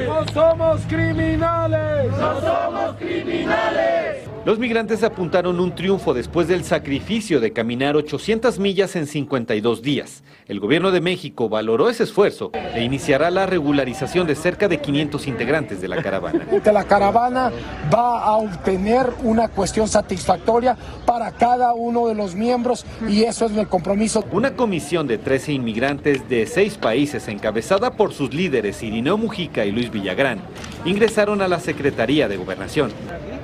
No 0.00 0.26
somos 0.32 0.80
criminales. 0.88 2.10
No 2.18 2.40
somos 2.40 2.96
criminales. 2.96 4.01
Los 4.44 4.58
migrantes 4.58 5.04
apuntaron 5.04 5.60
un 5.60 5.72
triunfo 5.72 6.14
después 6.14 6.48
del 6.48 6.64
sacrificio 6.64 7.38
de 7.38 7.52
caminar 7.52 7.94
800 7.94 8.58
millas 8.58 8.96
en 8.96 9.06
52 9.06 9.82
días. 9.82 10.24
El 10.48 10.58
gobierno 10.58 10.90
de 10.90 11.00
México 11.00 11.48
valoró 11.48 11.88
ese 11.88 12.02
esfuerzo 12.02 12.50
e 12.74 12.82
iniciará 12.82 13.30
la 13.30 13.46
regularización 13.46 14.26
de 14.26 14.34
cerca 14.34 14.66
de 14.66 14.80
500 14.80 15.28
integrantes 15.28 15.80
de 15.80 15.86
la 15.86 16.02
caravana. 16.02 16.44
La 16.72 16.84
caravana 16.84 17.52
va 17.94 18.24
a 18.24 18.36
obtener 18.38 19.06
una 19.22 19.48
cuestión 19.48 19.86
satisfactoria 19.86 20.76
para 21.06 21.30
cada 21.32 21.74
uno 21.74 22.08
de 22.08 22.14
los 22.14 22.34
miembros 22.34 22.84
y 23.06 23.22
eso 23.22 23.46
es 23.46 23.52
el 23.52 23.68
compromiso. 23.68 24.24
Una 24.32 24.56
comisión 24.56 25.06
de 25.06 25.18
13 25.18 25.52
inmigrantes 25.52 26.28
de 26.28 26.46
seis 26.46 26.78
países 26.78 27.28
encabezada 27.28 27.92
por 27.92 28.12
sus 28.12 28.32
líderes 28.34 28.82
Irineo 28.82 29.18
Mujica 29.18 29.64
y 29.66 29.70
Luis 29.70 29.90
Villagrán 29.92 30.40
ingresaron 30.84 31.42
a 31.42 31.48
la 31.48 31.60
Secretaría 31.60 32.28
de 32.28 32.36
Gobernación. 32.36 32.90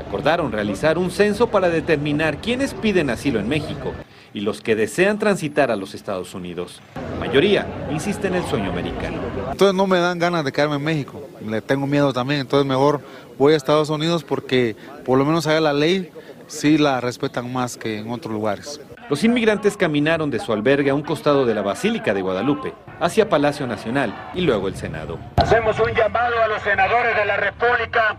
Acordaron 0.07 0.53
realizar 0.53 0.99
un 0.99 1.11
censo 1.11 1.49
para 1.49 1.69
determinar 1.69 2.39
quiénes 2.39 2.75
piden 2.75 3.11
asilo 3.11 3.39
en 3.39 3.49
México 3.49 3.93
y 4.35 4.41
los 4.41 4.61
que 4.61 4.75
desean 4.75 5.19
transitar 5.19 5.71
a 5.71 5.77
los 5.77 5.95
Estados 5.95 6.35
Unidos. 6.35 6.81
La 6.95 7.27
mayoría 7.27 7.67
insiste 7.93 8.29
en 8.29 8.35
el 8.35 8.45
sueño 8.45 8.71
americano. 8.71 9.19
Entonces 9.51 9.75
no 9.75 9.87
me 9.87 9.99
dan 9.99 10.19
ganas 10.19 10.45
de 10.45 10.53
quedarme 10.53 10.77
en 10.77 10.85
México, 10.85 11.27
le 11.47 11.61
tengo 11.61 11.87
miedo 11.87 12.13
también, 12.13 12.41
entonces 12.41 12.67
mejor 12.67 13.01
voy 13.39 13.55
a 13.55 13.57
Estados 13.57 13.91
Unidos 13.91 14.25
porque 14.25 14.77
por 15.05 15.19
lo 15.19 15.25
menos 15.25 15.47
allá 15.47 15.61
la 15.61 15.73
ley 15.73 16.11
sí 16.47 16.79
la 16.79 17.01
respetan 17.01 17.53
más 17.53 17.77
que 17.77 17.99
en 17.99 18.11
otros 18.11 18.33
lugares. 18.33 18.81
Los 19.09 19.25
inmigrantes 19.25 19.79
caminaron 19.79 20.31
de 20.31 20.39
su 20.39 20.53
albergue 20.53 20.91
a 20.91 20.95
un 20.95 21.03
costado 21.03 21.47
de 21.47 21.55
la 21.55 21.63
Basílica 21.63 22.13
de 22.13 22.21
Guadalupe, 22.21 22.75
hacia 23.01 23.31
Palacio 23.31 23.67
Nacional 23.67 24.15
y 24.35 24.43
luego 24.43 24.69
el 24.69 24.77
Senado. 24.77 25.19
Hacemos 25.37 25.81
un 25.81 25.95
llamado 25.95 26.43
a 26.43 26.49
los 26.49 26.61
senadores 26.61 27.17
de 27.17 27.25
la 27.25 27.39
República 27.39 28.17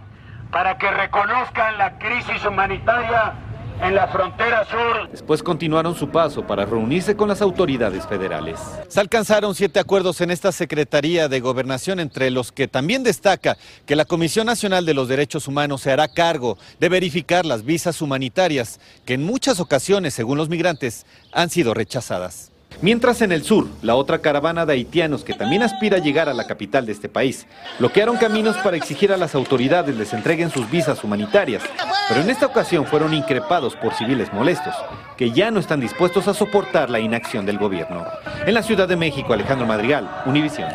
para 0.51 0.79
que 0.79 0.89
reconozcan 0.89 1.77
la 1.77 1.99
crisis 1.99 2.43
humanitaria 2.43 3.33
en 3.81 3.95
la 3.95 4.07
frontera 4.07 4.65
sur. 4.65 5.09
Después 5.11 5.43
continuaron 5.43 5.95
su 5.95 6.09
paso 6.09 6.45
para 6.45 6.65
reunirse 6.65 7.15
con 7.15 7.29
las 7.29 7.41
autoridades 7.41 8.05
federales. 8.05 8.59
Se 8.87 8.99
alcanzaron 8.99 9.55
siete 9.55 9.79
acuerdos 9.79 10.21
en 10.21 10.31
esta 10.31 10.51
Secretaría 10.51 11.27
de 11.27 11.39
Gobernación, 11.39 11.99
entre 11.99 12.29
los 12.29 12.51
que 12.51 12.67
también 12.67 13.03
destaca 13.03 13.57
que 13.85 13.95
la 13.95 14.05
Comisión 14.05 14.45
Nacional 14.45 14.85
de 14.85 14.93
los 14.93 15.07
Derechos 15.07 15.47
Humanos 15.47 15.81
se 15.81 15.91
hará 15.91 16.07
cargo 16.07 16.57
de 16.79 16.89
verificar 16.89 17.45
las 17.45 17.63
visas 17.63 18.01
humanitarias, 18.01 18.79
que 19.05 19.13
en 19.13 19.23
muchas 19.23 19.59
ocasiones, 19.59 20.13
según 20.13 20.37
los 20.37 20.49
migrantes, 20.49 21.05
han 21.31 21.49
sido 21.49 21.73
rechazadas. 21.73 22.51
Mientras 22.81 23.21
en 23.21 23.33
el 23.33 23.43
sur, 23.43 23.67
la 23.81 23.95
otra 23.95 24.19
caravana 24.19 24.65
de 24.65 24.71
haitianos 24.71 25.25
que 25.25 25.33
también 25.33 25.63
aspira 25.63 25.97
a 25.97 25.99
llegar 25.99 26.29
a 26.29 26.33
la 26.33 26.47
capital 26.47 26.85
de 26.85 26.93
este 26.93 27.09
país, 27.09 27.45
bloquearon 27.77 28.15
caminos 28.15 28.55
para 28.57 28.77
exigir 28.77 29.11
a 29.11 29.17
las 29.17 29.35
autoridades 29.35 29.97
les 29.97 30.13
entreguen 30.13 30.49
sus 30.49 30.69
visas 30.71 31.03
humanitarias, 31.03 31.61
pero 32.07 32.21
en 32.21 32.29
esta 32.29 32.45
ocasión 32.45 32.85
fueron 32.85 33.13
increpados 33.13 33.75
por 33.75 33.93
civiles 33.95 34.31
molestos, 34.31 34.73
que 35.17 35.31
ya 35.31 35.51
no 35.51 35.59
están 35.59 35.81
dispuestos 35.81 36.29
a 36.29 36.33
soportar 36.33 36.89
la 36.89 37.01
inacción 37.01 37.45
del 37.45 37.57
gobierno. 37.57 38.05
En 38.45 38.53
la 38.53 38.63
Ciudad 38.63 38.87
de 38.87 38.95
México, 38.95 39.33
Alejandro 39.33 39.67
Madrigal, 39.67 40.09
Univisión. 40.25 40.69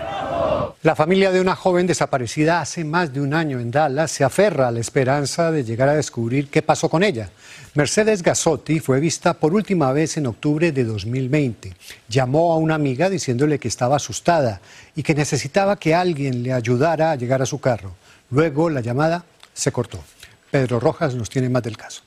La 0.82 0.94
familia 0.94 1.32
de 1.32 1.40
una 1.40 1.56
joven 1.56 1.87
desaparecida 1.87 2.61
hace 2.61 2.84
más 2.84 3.14
de 3.14 3.23
un 3.23 3.32
año 3.32 3.58
en 3.58 3.70
Dallas 3.70 4.11
se 4.11 4.23
aferra 4.23 4.68
a 4.68 4.70
la 4.70 4.80
esperanza 4.80 5.50
de 5.50 5.64
llegar 5.64 5.88
a 5.88 5.94
descubrir 5.94 6.49
qué 6.49 6.61
pasó 6.61 6.90
con 6.90 7.02
ella. 7.02 7.30
Mercedes 7.73 8.23
Gasotti 8.23 8.80
fue 8.80 9.00
vista 9.00 9.32
por 9.34 9.54
última 9.54 9.92
vez 9.92 10.18
en 10.18 10.26
octubre 10.26 10.73
de 10.73 10.84
2020. 10.84 11.73
Llamó 12.08 12.52
a 12.52 12.58
una 12.58 12.74
amiga 12.74 13.10
diciéndole 13.10 13.58
que 13.58 13.68
estaba 13.68 13.96
asustada 13.96 14.60
y 14.94 15.02
que 15.02 15.14
necesitaba 15.14 15.76
que 15.76 15.94
alguien 15.94 16.42
le 16.42 16.52
ayudara 16.52 17.10
a 17.10 17.16
llegar 17.16 17.42
a 17.42 17.46
su 17.46 17.60
carro. 17.60 17.94
Luego 18.30 18.70
la 18.70 18.80
llamada 18.80 19.24
se 19.52 19.72
cortó. 19.72 20.02
Pedro 20.50 20.80
Rojas 20.80 21.14
nos 21.14 21.30
tiene 21.30 21.48
más 21.48 21.62
del 21.62 21.76
caso. 21.76 22.02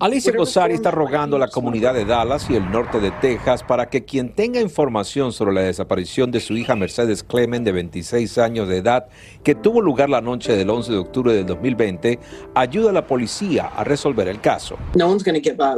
Alicia 0.00 0.32
Gosari 0.36 0.74
está 0.74 0.90
rogando 0.90 1.36
a 1.36 1.38
la 1.38 1.48
comunidad 1.48 1.94
de 1.94 2.04
Dallas 2.04 2.48
y 2.50 2.56
el 2.56 2.70
norte 2.70 3.00
de 3.00 3.10
Texas 3.10 3.62
para 3.62 3.88
que 3.88 4.04
quien 4.04 4.34
tenga 4.34 4.60
información 4.60 5.32
sobre 5.32 5.54
la 5.54 5.62
desaparición 5.62 6.30
de 6.30 6.40
su 6.40 6.56
hija 6.56 6.76
Mercedes 6.76 7.22
Clement, 7.22 7.64
de 7.64 7.72
26 7.72 8.38
años 8.38 8.68
de 8.68 8.78
edad, 8.78 9.08
que 9.42 9.54
tuvo 9.54 9.80
lugar 9.80 10.10
la 10.10 10.20
noche 10.20 10.56
del 10.56 10.70
11 10.70 10.92
de 10.92 10.98
octubre 10.98 11.32
del 11.32 11.46
2020, 11.46 12.18
ayude 12.54 12.90
a 12.90 12.92
la 12.92 13.06
policía 13.06 13.66
a 13.66 13.84
resolver 13.84 14.28
el 14.28 14.40
caso. 14.40 14.76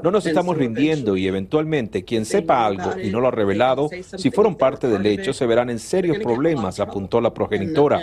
No 0.02 0.10
nos 0.10 0.26
estamos 0.26 0.56
rindiendo 0.56 1.16
y 1.16 1.26
eventualmente 1.26 2.04
quien 2.04 2.24
sepa 2.24 2.66
algo 2.66 2.98
y 3.00 3.10
no 3.10 3.20
lo 3.20 3.28
ha 3.28 3.32
revelado, 3.32 3.88
si 4.16 4.30
fueron 4.30 4.56
parte 4.56 4.88
del 4.88 5.04
hecho, 5.06 5.32
se 5.32 5.46
verán 5.46 5.70
en 5.70 5.78
serios 5.78 6.18
problemas, 6.18 6.80
apuntó 6.80 7.20
la 7.20 7.32
progenitora. 7.32 8.00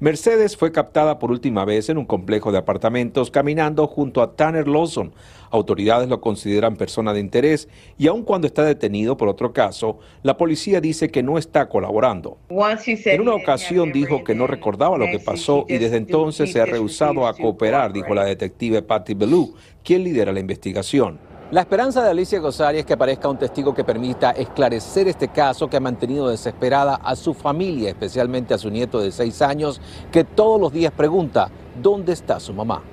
Mercedes 0.00 0.56
fue 0.56 0.72
captada 0.72 1.18
por 1.18 1.30
última 1.30 1.66
vez 1.66 1.90
en 1.90 1.98
un 1.98 2.06
complejo 2.06 2.50
de 2.50 2.56
apartamentos 2.56 3.30
caminando 3.30 3.86
junto 3.86 4.22
a 4.22 4.34
Tanner 4.34 4.66
Lawson. 4.66 5.12
Autoridades 5.50 6.08
lo 6.08 6.22
consideran 6.22 6.76
persona 6.76 7.12
de 7.12 7.20
interés 7.20 7.68
y 7.98 8.06
aun 8.06 8.22
cuando 8.22 8.46
está 8.46 8.64
detenido 8.64 9.18
por 9.18 9.28
otro 9.28 9.52
caso, 9.52 9.98
la 10.22 10.38
policía 10.38 10.80
dice 10.80 11.10
que 11.10 11.22
no 11.22 11.36
está 11.36 11.68
colaborando. 11.68 12.38
En 12.48 13.20
una 13.20 13.34
ocasión 13.34 13.92
dijo 13.92 14.24
que 14.24 14.34
no 14.34 14.46
recordaba 14.46 14.96
lo 14.96 15.04
que 15.04 15.18
pasó 15.18 15.66
y 15.68 15.76
desde 15.76 15.98
entonces 15.98 16.50
se 16.50 16.62
ha 16.62 16.64
rehusado 16.64 17.26
a 17.26 17.34
cooperar, 17.34 17.92
dijo 17.92 18.14
la 18.14 18.24
detective 18.24 18.80
Patty 18.80 19.12
Bellou, 19.12 19.54
quien 19.84 20.02
lidera 20.02 20.32
la 20.32 20.40
investigación. 20.40 21.29
La 21.50 21.62
esperanza 21.62 22.00
de 22.04 22.10
Alicia 22.10 22.38
Gosari 22.38 22.78
es 22.78 22.86
que 22.86 22.92
aparezca 22.92 23.28
un 23.28 23.36
testigo 23.36 23.74
que 23.74 23.82
permita 23.82 24.30
esclarecer 24.30 25.08
este 25.08 25.26
caso 25.28 25.68
que 25.68 25.78
ha 25.78 25.80
mantenido 25.80 26.28
desesperada 26.28 26.94
a 26.94 27.16
su 27.16 27.34
familia, 27.34 27.88
especialmente 27.88 28.54
a 28.54 28.58
su 28.58 28.70
nieto 28.70 29.00
de 29.00 29.10
seis 29.10 29.42
años, 29.42 29.80
que 30.12 30.22
todos 30.22 30.60
los 30.60 30.72
días 30.72 30.92
pregunta, 30.92 31.50
¿dónde 31.82 32.12
está 32.12 32.38
su 32.38 32.54
mamá? 32.54 32.84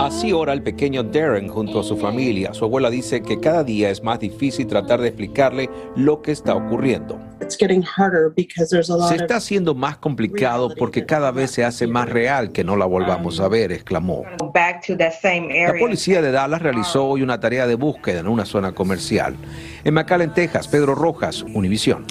Así 0.00 0.32
ora 0.32 0.52
el 0.52 0.62
pequeño 0.62 1.02
Darren 1.02 1.48
junto 1.48 1.80
a 1.80 1.84
su 1.84 1.96
familia. 1.96 2.52
Su 2.54 2.64
abuela 2.66 2.90
dice 2.90 3.22
que 3.22 3.40
cada 3.40 3.64
día 3.64 3.90
es 3.90 4.02
más 4.02 4.20
difícil 4.20 4.66
tratar 4.66 5.00
de 5.00 5.08
explicarle 5.08 5.70
lo 5.96 6.22
que 6.22 6.32
está 6.32 6.54
ocurriendo. 6.54 7.18
Se 7.48 9.16
está 9.16 9.36
haciendo 9.36 9.74
más 9.74 9.96
complicado 9.98 10.74
porque 10.76 11.06
cada 11.06 11.30
vez 11.30 11.50
se 11.50 11.64
hace 11.64 11.86
más 11.86 12.08
real 12.08 12.52
que 12.52 12.64
no 12.64 12.76
la 12.76 12.86
volvamos 12.86 13.40
a 13.40 13.48
ver, 13.48 13.72
exclamó. 13.72 14.24
La 14.54 15.78
policía 15.78 16.20
de 16.22 16.30
Dallas 16.32 16.60
realizó 16.62 17.06
hoy 17.06 17.22
una 17.22 17.40
tarea 17.40 17.66
de 17.66 17.74
búsqueda 17.74 18.20
en 18.20 18.28
una 18.28 18.44
zona 18.44 18.72
comercial. 18.72 19.36
En 19.84 19.94
McAllen, 19.94 20.34
Texas, 20.34 20.68
Pedro 20.68 20.94
Rojas, 20.94 21.42
Univisión. 21.42 22.04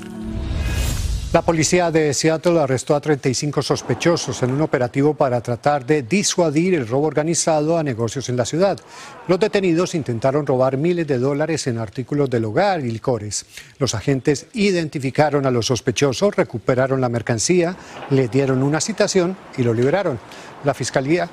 La 1.36 1.42
policía 1.42 1.92
de 1.92 2.13
Seattle 2.13 2.62
arrestó 2.62 2.96
a 2.96 3.01
35 3.01 3.62
sospechosos 3.62 4.42
en 4.42 4.51
un 4.51 4.62
operativo 4.62 5.15
para 5.15 5.42
tratar 5.42 5.86
de 5.86 6.01
disuadir 6.01 6.75
el 6.75 6.88
robo 6.88 7.08
organizado 7.08 7.77
a 7.77 7.84
negocios 7.84 8.30
en 8.30 8.38
la 8.38 8.46
ciudad. 8.46 8.80
Los 9.27 9.38
detenidos 9.38 9.96
intentaron 9.96 10.48
robar 10.48 10.77
miles 10.77 11.06
de 11.06 11.20
dólares 11.20 11.68
en 11.68 11.77
artículos 11.77 12.30
del 12.30 12.46
hogar 12.46 12.80
y 12.80 12.89
licores. 12.89 13.46
Los 13.80 13.94
agentes 13.96 14.48
identificaron 14.54 15.46
a 15.46 15.51
los 15.51 15.65
sospechosos, 15.65 16.38
recuperaron 16.38 17.01
la 17.01 17.10
mercancía, 17.10 17.75
le 18.12 18.30
dieron 18.30 18.63
una 18.63 18.80
citación 18.80 19.36
y 19.58 19.63
lo 19.63 19.74
liberaron. 19.74 20.18
La 20.63 20.74
fiscalía 20.74 21.30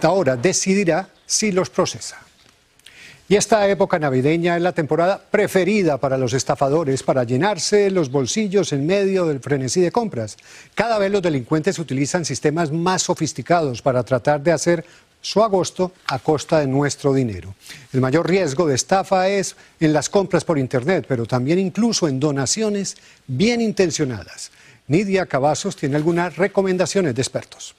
ahora 0.00 0.36
decidirá 0.36 1.06
si 1.26 1.52
los 1.52 1.68
procesa. 1.68 2.27
Y 3.30 3.36
esta 3.36 3.68
época 3.68 3.98
navideña 3.98 4.56
es 4.56 4.62
la 4.62 4.72
temporada 4.72 5.20
preferida 5.30 5.98
para 5.98 6.16
los 6.16 6.32
estafadores 6.32 7.02
para 7.02 7.24
llenarse 7.24 7.90
los 7.90 8.10
bolsillos 8.10 8.72
en 8.72 8.86
medio 8.86 9.26
del 9.26 9.40
frenesí 9.40 9.82
de 9.82 9.92
compras. 9.92 10.38
Cada 10.74 10.98
vez 10.98 11.12
los 11.12 11.20
delincuentes 11.20 11.78
utilizan 11.78 12.24
sistemas 12.24 12.72
más 12.72 13.02
sofisticados 13.02 13.82
para 13.82 14.02
tratar 14.02 14.42
de 14.42 14.52
hacer 14.52 14.82
su 15.20 15.42
agosto 15.42 15.92
a 16.06 16.18
costa 16.20 16.60
de 16.60 16.68
nuestro 16.68 17.12
dinero. 17.12 17.54
El 17.92 18.00
mayor 18.00 18.26
riesgo 18.26 18.66
de 18.66 18.76
estafa 18.76 19.28
es 19.28 19.56
en 19.78 19.92
las 19.92 20.08
compras 20.08 20.44
por 20.46 20.56
Internet, 20.56 21.04
pero 21.06 21.26
también 21.26 21.58
incluso 21.58 22.08
en 22.08 22.20
donaciones 22.20 22.96
bien 23.26 23.60
intencionadas. 23.60 24.50
Nidia 24.86 25.26
Cavazos 25.26 25.76
tiene 25.76 25.96
algunas 25.96 26.36
recomendaciones 26.36 27.14
de 27.14 27.20
expertos. 27.20 27.74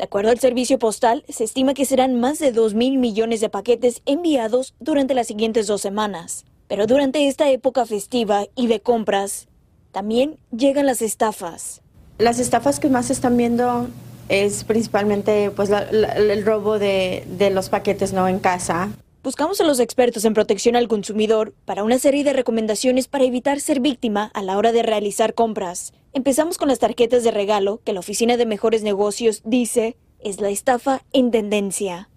De 0.00 0.04
acuerdo 0.04 0.30
al 0.30 0.40
servicio 0.40 0.78
postal, 0.78 1.24
se 1.28 1.44
estima 1.44 1.74
que 1.74 1.84
serán 1.84 2.18
más 2.18 2.38
de 2.38 2.52
2 2.52 2.72
mil 2.72 2.96
millones 2.96 3.42
de 3.42 3.50
paquetes 3.50 4.00
enviados 4.06 4.72
durante 4.80 5.12
las 5.12 5.26
siguientes 5.26 5.66
dos 5.66 5.82
semanas. 5.82 6.46
Pero 6.68 6.86
durante 6.86 7.28
esta 7.28 7.50
época 7.50 7.84
festiva 7.84 8.46
y 8.56 8.66
de 8.66 8.80
compras, 8.80 9.46
también 9.92 10.38
llegan 10.56 10.86
las 10.86 11.02
estafas. 11.02 11.82
Las 12.16 12.38
estafas 12.38 12.80
que 12.80 12.88
más 12.88 13.08
se 13.08 13.12
están 13.12 13.36
viendo 13.36 13.88
es 14.30 14.64
principalmente 14.64 15.50
pues, 15.50 15.68
el 15.68 16.46
robo 16.46 16.78
de, 16.78 17.24
de 17.36 17.50
los 17.50 17.68
paquetes 17.68 18.14
no 18.14 18.26
en 18.26 18.38
casa. 18.38 18.88
Buscamos 19.22 19.60
a 19.60 19.64
los 19.64 19.80
expertos 19.80 20.24
en 20.24 20.32
protección 20.32 20.76
al 20.76 20.88
consumidor 20.88 21.52
para 21.66 21.84
una 21.84 21.98
serie 21.98 22.24
de 22.24 22.32
recomendaciones 22.32 23.06
para 23.06 23.24
evitar 23.24 23.60
ser 23.60 23.80
víctima 23.80 24.30
a 24.32 24.42
la 24.42 24.56
hora 24.56 24.72
de 24.72 24.82
realizar 24.82 25.34
compras. 25.34 25.92
Empezamos 26.12 26.58
con 26.58 26.66
las 26.66 26.80
tarjetas 26.80 27.22
de 27.22 27.30
regalo 27.30 27.80
que 27.84 27.92
la 27.92 28.00
Oficina 28.00 28.36
de 28.36 28.44
Mejores 28.44 28.82
Negocios 28.82 29.42
dice 29.44 29.96
es 30.18 30.40
la 30.40 30.50
estafa 30.50 31.02
en 31.12 31.30
tendencia. 31.30 32.08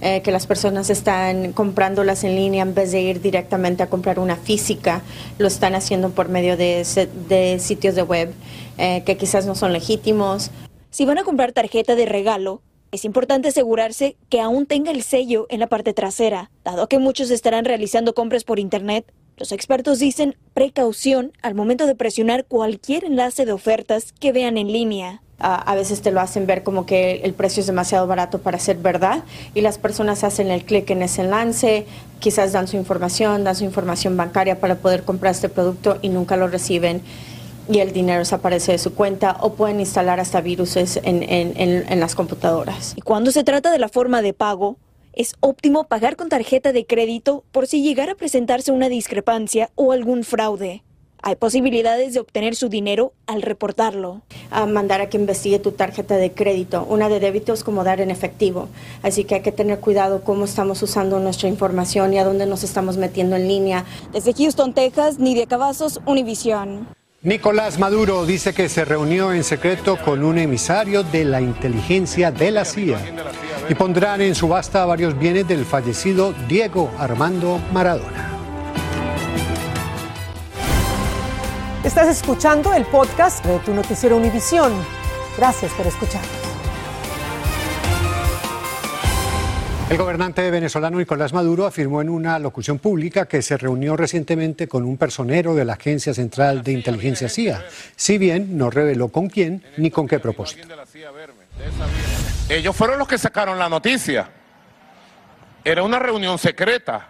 Eh, 0.00 0.22
que 0.22 0.30
las 0.30 0.46
personas 0.46 0.88
están 0.88 1.52
comprándolas 1.52 2.22
en 2.22 2.36
línea 2.36 2.62
en 2.62 2.74
vez 2.74 2.92
de 2.92 3.02
ir 3.02 3.20
directamente 3.20 3.82
a 3.82 3.90
comprar 3.90 4.20
una 4.20 4.36
física, 4.36 5.02
lo 5.38 5.48
están 5.48 5.74
haciendo 5.74 6.10
por 6.10 6.28
medio 6.28 6.56
de, 6.56 6.86
de 7.28 7.58
sitios 7.58 7.96
de 7.96 8.02
web 8.02 8.32
eh, 8.78 9.02
que 9.04 9.16
quizás 9.16 9.46
no 9.46 9.56
son 9.56 9.72
legítimos. 9.72 10.50
Si 10.90 11.04
van 11.04 11.18
a 11.18 11.24
comprar 11.24 11.52
tarjeta 11.52 11.96
de 11.96 12.06
regalo, 12.06 12.62
es 12.92 13.04
importante 13.04 13.48
asegurarse 13.48 14.16
que 14.28 14.40
aún 14.40 14.66
tenga 14.66 14.90
el 14.90 15.02
sello 15.02 15.46
en 15.50 15.60
la 15.60 15.66
parte 15.66 15.92
trasera, 15.92 16.50
dado 16.64 16.88
que 16.88 16.98
muchos 16.98 17.30
estarán 17.30 17.64
realizando 17.64 18.14
compras 18.14 18.44
por 18.44 18.58
Internet. 18.58 19.12
Los 19.40 19.52
expertos 19.52 19.98
dicen 19.98 20.36
precaución 20.52 21.32
al 21.40 21.54
momento 21.54 21.86
de 21.86 21.94
presionar 21.94 22.44
cualquier 22.44 23.04
enlace 23.04 23.46
de 23.46 23.52
ofertas 23.52 24.12
que 24.20 24.32
vean 24.32 24.58
en 24.58 24.70
línea. 24.70 25.22
a 25.38 25.74
veces 25.74 26.02
te 26.02 26.10
lo 26.10 26.20
hacen 26.20 26.46
ver 26.46 26.62
como 26.62 26.84
que 26.84 27.22
el 27.24 27.32
precio 27.32 27.62
es 27.62 27.66
demasiado 27.66 28.06
barato 28.06 28.40
para 28.40 28.58
ser 28.58 28.76
verdad 28.76 29.24
y 29.54 29.62
las 29.62 29.78
personas 29.78 30.24
hacen 30.24 30.50
el 30.50 30.62
clic 30.66 30.90
en 30.90 31.00
ese 31.00 31.22
enlace, 31.22 31.86
quizás 32.18 32.52
dan 32.52 32.68
su 32.68 32.76
información, 32.76 33.42
dan 33.42 33.56
su 33.56 33.64
información 33.64 34.14
bancaria 34.14 34.60
para 34.60 34.74
poder 34.74 35.04
comprar 35.04 35.32
este 35.32 35.48
producto 35.48 35.98
y 36.02 36.10
nunca 36.10 36.36
lo 36.36 36.46
reciben 36.46 37.00
y 37.66 37.78
el 37.78 37.94
dinero 37.94 38.18
desaparece 38.18 38.72
de 38.72 38.78
su 38.78 38.92
cuenta 38.92 39.38
o 39.40 39.54
pueden 39.54 39.80
instalar 39.80 40.20
hasta 40.20 40.42
virus 40.42 40.76
en, 40.76 41.22
en 41.22 42.00
las 42.00 42.14
computadoras. 42.14 42.92
Y 42.94 43.00
cuando 43.00 43.32
se 43.32 43.42
trata 43.42 43.70
de 43.70 43.78
la 43.78 43.88
forma 43.88 44.20
de 44.20 44.34
pago, 44.34 44.76
es 45.12 45.34
óptimo 45.40 45.84
pagar 45.84 46.16
con 46.16 46.28
tarjeta 46.28 46.72
de 46.72 46.86
crédito 46.86 47.44
por 47.52 47.66
si 47.66 47.82
llegara 47.82 48.12
a 48.12 48.16
presentarse 48.16 48.72
una 48.72 48.88
discrepancia 48.88 49.70
o 49.74 49.92
algún 49.92 50.24
fraude. 50.24 50.82
Hay 51.22 51.36
posibilidades 51.36 52.14
de 52.14 52.20
obtener 52.20 52.56
su 52.56 52.70
dinero 52.70 53.12
al 53.26 53.42
reportarlo. 53.42 54.22
A 54.50 54.64
mandar 54.64 55.02
a 55.02 55.10
que 55.10 55.18
investigue 55.18 55.58
tu 55.58 55.72
tarjeta 55.72 56.16
de 56.16 56.32
crédito. 56.32 56.86
Una 56.88 57.10
de 57.10 57.20
débito 57.20 57.52
es 57.52 57.62
como 57.62 57.84
dar 57.84 58.00
en 58.00 58.10
efectivo. 58.10 58.68
Así 59.02 59.24
que 59.24 59.34
hay 59.34 59.42
que 59.42 59.52
tener 59.52 59.80
cuidado 59.80 60.24
cómo 60.24 60.46
estamos 60.46 60.82
usando 60.82 61.20
nuestra 61.20 61.48
información 61.48 62.14
y 62.14 62.18
a 62.18 62.24
dónde 62.24 62.46
nos 62.46 62.64
estamos 62.64 62.96
metiendo 62.96 63.36
en 63.36 63.48
línea. 63.48 63.84
Desde 64.14 64.32
Houston, 64.32 64.72
Texas, 64.72 65.18
Nidia 65.18 65.46
Cavazos, 65.46 66.00
Univision. 66.06 66.88
Nicolás 67.22 67.78
Maduro 67.78 68.24
dice 68.24 68.54
que 68.54 68.70
se 68.70 68.86
reunió 68.86 69.34
en 69.34 69.44
secreto 69.44 69.98
con 70.02 70.24
un 70.24 70.38
emisario 70.38 71.02
de 71.02 71.26
la 71.26 71.42
inteligencia 71.42 72.30
de 72.30 72.50
la 72.50 72.64
CIA 72.64 72.98
y 73.70 73.74
pondrán 73.76 74.20
en 74.20 74.34
subasta 74.34 74.84
varios 74.84 75.16
bienes 75.16 75.46
del 75.46 75.64
fallecido 75.64 76.34
Diego 76.48 76.90
Armando 76.98 77.60
Maradona. 77.72 78.28
Estás 81.84 82.08
escuchando 82.08 82.74
el 82.74 82.84
podcast 82.86 83.44
de 83.46 83.60
tu 83.60 83.72
noticiero 83.72 84.16
Univisión. 84.16 84.72
Gracias 85.38 85.72
por 85.74 85.86
escucharnos. 85.86 86.28
El 89.88 89.98
gobernante 89.98 90.50
venezolano 90.50 90.98
Nicolás 90.98 91.32
Maduro 91.32 91.64
afirmó 91.64 92.02
en 92.02 92.08
una 92.08 92.40
locución 92.40 92.80
pública 92.80 93.26
que 93.26 93.40
se 93.40 93.56
reunió 93.56 93.96
recientemente 93.96 94.66
con 94.66 94.84
un 94.84 94.96
personero 94.96 95.54
de 95.54 95.64
la 95.64 95.74
Agencia 95.74 96.12
Central 96.12 96.64
de 96.64 96.72
Inteligencia 96.72 97.28
CIA, 97.28 97.64
si 97.94 98.18
bien 98.18 98.58
no 98.58 98.70
reveló 98.70 99.08
con 99.08 99.28
quién 99.28 99.62
ni 99.76 99.90
con 99.92 100.08
qué 100.08 100.18
propósito. 100.18 100.66
Ellos 102.50 102.76
fueron 102.76 102.98
los 102.98 103.08
que 103.08 103.16
sacaron 103.16 103.58
la 103.58 103.68
noticia. 103.68 104.28
Era 105.64 105.82
una 105.82 105.98
reunión 105.98 106.38
secreta, 106.38 107.08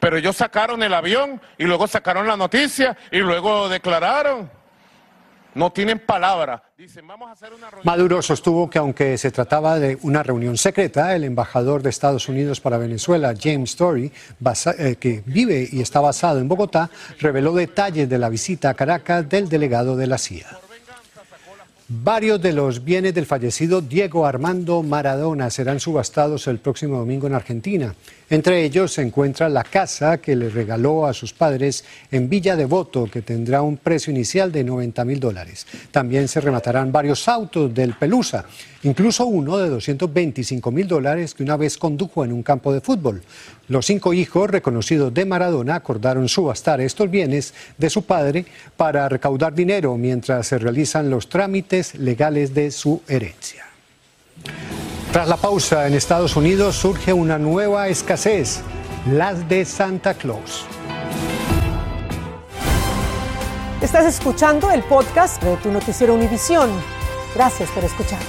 pero 0.00 0.16
ellos 0.16 0.36
sacaron 0.36 0.82
el 0.82 0.94
avión 0.94 1.40
y 1.58 1.64
luego 1.64 1.86
sacaron 1.86 2.26
la 2.26 2.36
noticia 2.36 2.96
y 3.10 3.18
luego 3.18 3.68
declararon 3.68 4.48
no 5.56 5.72
tienen 5.72 5.98
palabra. 5.98 6.62
Maduro 7.82 8.20
sostuvo 8.20 8.68
que 8.68 8.78
aunque 8.78 9.16
se 9.16 9.30
trataba 9.30 9.78
de 9.78 9.98
una 10.02 10.22
reunión 10.22 10.58
secreta, 10.58 11.16
el 11.16 11.24
embajador 11.24 11.82
de 11.82 11.88
Estados 11.88 12.28
Unidos 12.28 12.60
para 12.60 12.76
Venezuela, 12.76 13.34
James 13.40 13.70
Story, 13.70 14.12
eh, 14.78 14.96
que 14.96 15.22
vive 15.24 15.66
y 15.72 15.80
está 15.80 16.00
basado 16.00 16.40
en 16.40 16.48
Bogotá, 16.48 16.90
reveló 17.18 17.54
detalles 17.54 18.08
de 18.08 18.18
la 18.18 18.28
visita 18.28 18.68
a 18.68 18.74
Caracas 18.74 19.28
del 19.28 19.48
delegado 19.48 19.96
de 19.96 20.06
la 20.06 20.18
CIA. 20.18 20.46
Varios 21.88 22.42
de 22.42 22.52
los 22.52 22.82
bienes 22.82 23.14
del 23.14 23.26
fallecido 23.26 23.80
Diego 23.80 24.26
Armando 24.26 24.82
Maradona 24.82 25.50
serán 25.50 25.78
subastados 25.78 26.48
el 26.48 26.58
próximo 26.58 26.98
domingo 26.98 27.28
en 27.28 27.34
Argentina. 27.34 27.94
Entre 28.28 28.64
ellos 28.64 28.92
se 28.92 29.02
encuentra 29.02 29.48
la 29.48 29.62
casa 29.62 30.18
que 30.18 30.34
le 30.34 30.48
regaló 30.48 31.06
a 31.06 31.14
sus 31.14 31.32
padres 31.32 31.84
en 32.10 32.28
Villa 32.28 32.56
Devoto, 32.56 33.08
que 33.08 33.22
tendrá 33.22 33.62
un 33.62 33.76
precio 33.76 34.10
inicial 34.10 34.50
de 34.50 34.64
90 34.64 35.04
mil 35.04 35.20
dólares. 35.20 35.64
También 35.92 36.26
se 36.26 36.40
rematarán 36.40 36.90
varios 36.90 37.28
autos 37.28 37.72
del 37.72 37.94
Pelusa, 37.94 38.44
incluso 38.82 39.26
uno 39.26 39.58
de 39.58 39.68
225 39.68 40.72
mil 40.72 40.88
dólares 40.88 41.34
que 41.34 41.44
una 41.44 41.56
vez 41.56 41.78
condujo 41.78 42.24
en 42.24 42.32
un 42.32 42.42
campo 42.42 42.72
de 42.72 42.80
fútbol. 42.80 43.22
Los 43.68 43.86
cinco 43.86 44.12
hijos 44.12 44.50
reconocidos 44.50 45.14
de 45.14 45.24
Maradona 45.24 45.76
acordaron 45.76 46.28
subastar 46.28 46.80
estos 46.80 47.08
bienes 47.08 47.54
de 47.78 47.90
su 47.90 48.02
padre 48.02 48.44
para 48.76 49.08
recaudar 49.08 49.54
dinero 49.54 49.96
mientras 49.96 50.48
se 50.48 50.58
realizan 50.58 51.10
los 51.10 51.28
trámites 51.28 51.94
legales 51.94 52.52
de 52.54 52.72
su 52.72 53.02
herencia. 53.06 53.66
Tras 55.16 55.28
la 55.28 55.38
pausa 55.38 55.86
en 55.86 55.94
Estados 55.94 56.36
Unidos 56.36 56.76
surge 56.76 57.10
una 57.10 57.38
nueva 57.38 57.88
escasez, 57.88 58.60
las 59.10 59.48
de 59.48 59.64
Santa 59.64 60.12
Claus. 60.12 60.66
Estás 63.80 64.04
escuchando 64.04 64.70
el 64.70 64.82
podcast 64.82 65.42
de 65.42 65.56
tu 65.56 65.72
noticiero 65.72 66.12
Univisión. 66.12 66.68
Gracias 67.34 67.70
por 67.70 67.82
escucharnos. 67.82 68.28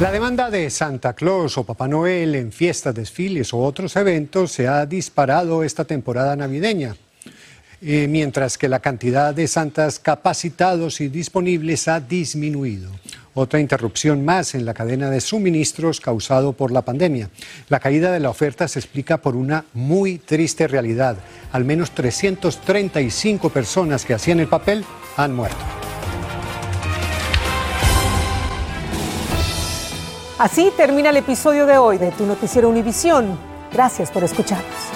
La 0.00 0.12
demanda 0.12 0.50
de 0.50 0.68
Santa 0.68 1.14
Claus 1.14 1.56
o 1.56 1.64
Papá 1.64 1.88
Noel 1.88 2.34
en 2.34 2.52
fiestas, 2.52 2.94
desfiles 2.94 3.54
o 3.54 3.58
otros 3.58 3.96
eventos 3.96 4.52
se 4.52 4.68
ha 4.68 4.84
disparado 4.84 5.64
esta 5.64 5.86
temporada 5.86 6.36
navideña. 6.36 6.94
eh, 7.86 8.08
mientras 8.08 8.56
que 8.56 8.66
la 8.68 8.80
cantidad 8.80 9.34
de 9.34 9.46
santas 9.46 9.98
capacitados 9.98 11.02
y 11.02 11.08
disponibles 11.08 11.86
ha 11.86 12.00
disminuido. 12.00 12.90
Otra 13.34 13.58
interrupción 13.58 14.24
más 14.24 14.54
en 14.54 14.64
la 14.64 14.74
cadena 14.74 15.10
de 15.10 15.20
suministros 15.20 16.00
causado 16.00 16.52
por 16.52 16.70
la 16.70 16.82
pandemia. 16.82 17.30
La 17.68 17.80
caída 17.80 18.12
de 18.12 18.20
la 18.20 18.30
oferta 18.30 18.68
se 18.68 18.78
explica 18.78 19.18
por 19.18 19.34
una 19.34 19.64
muy 19.74 20.18
triste 20.18 20.68
realidad. 20.68 21.16
Al 21.50 21.64
menos 21.64 21.90
335 21.90 23.50
personas 23.50 24.04
que 24.04 24.14
hacían 24.14 24.38
el 24.38 24.46
papel 24.46 24.84
han 25.16 25.34
muerto. 25.34 25.64
Así 30.38 30.72
termina 30.76 31.10
el 31.10 31.16
episodio 31.16 31.66
de 31.66 31.76
hoy 31.76 31.98
de 31.98 32.12
Tu 32.12 32.26
Noticiero 32.26 32.68
Univisión. 32.68 33.36
Gracias 33.72 34.10
por 34.10 34.22
escucharnos. 34.22 34.93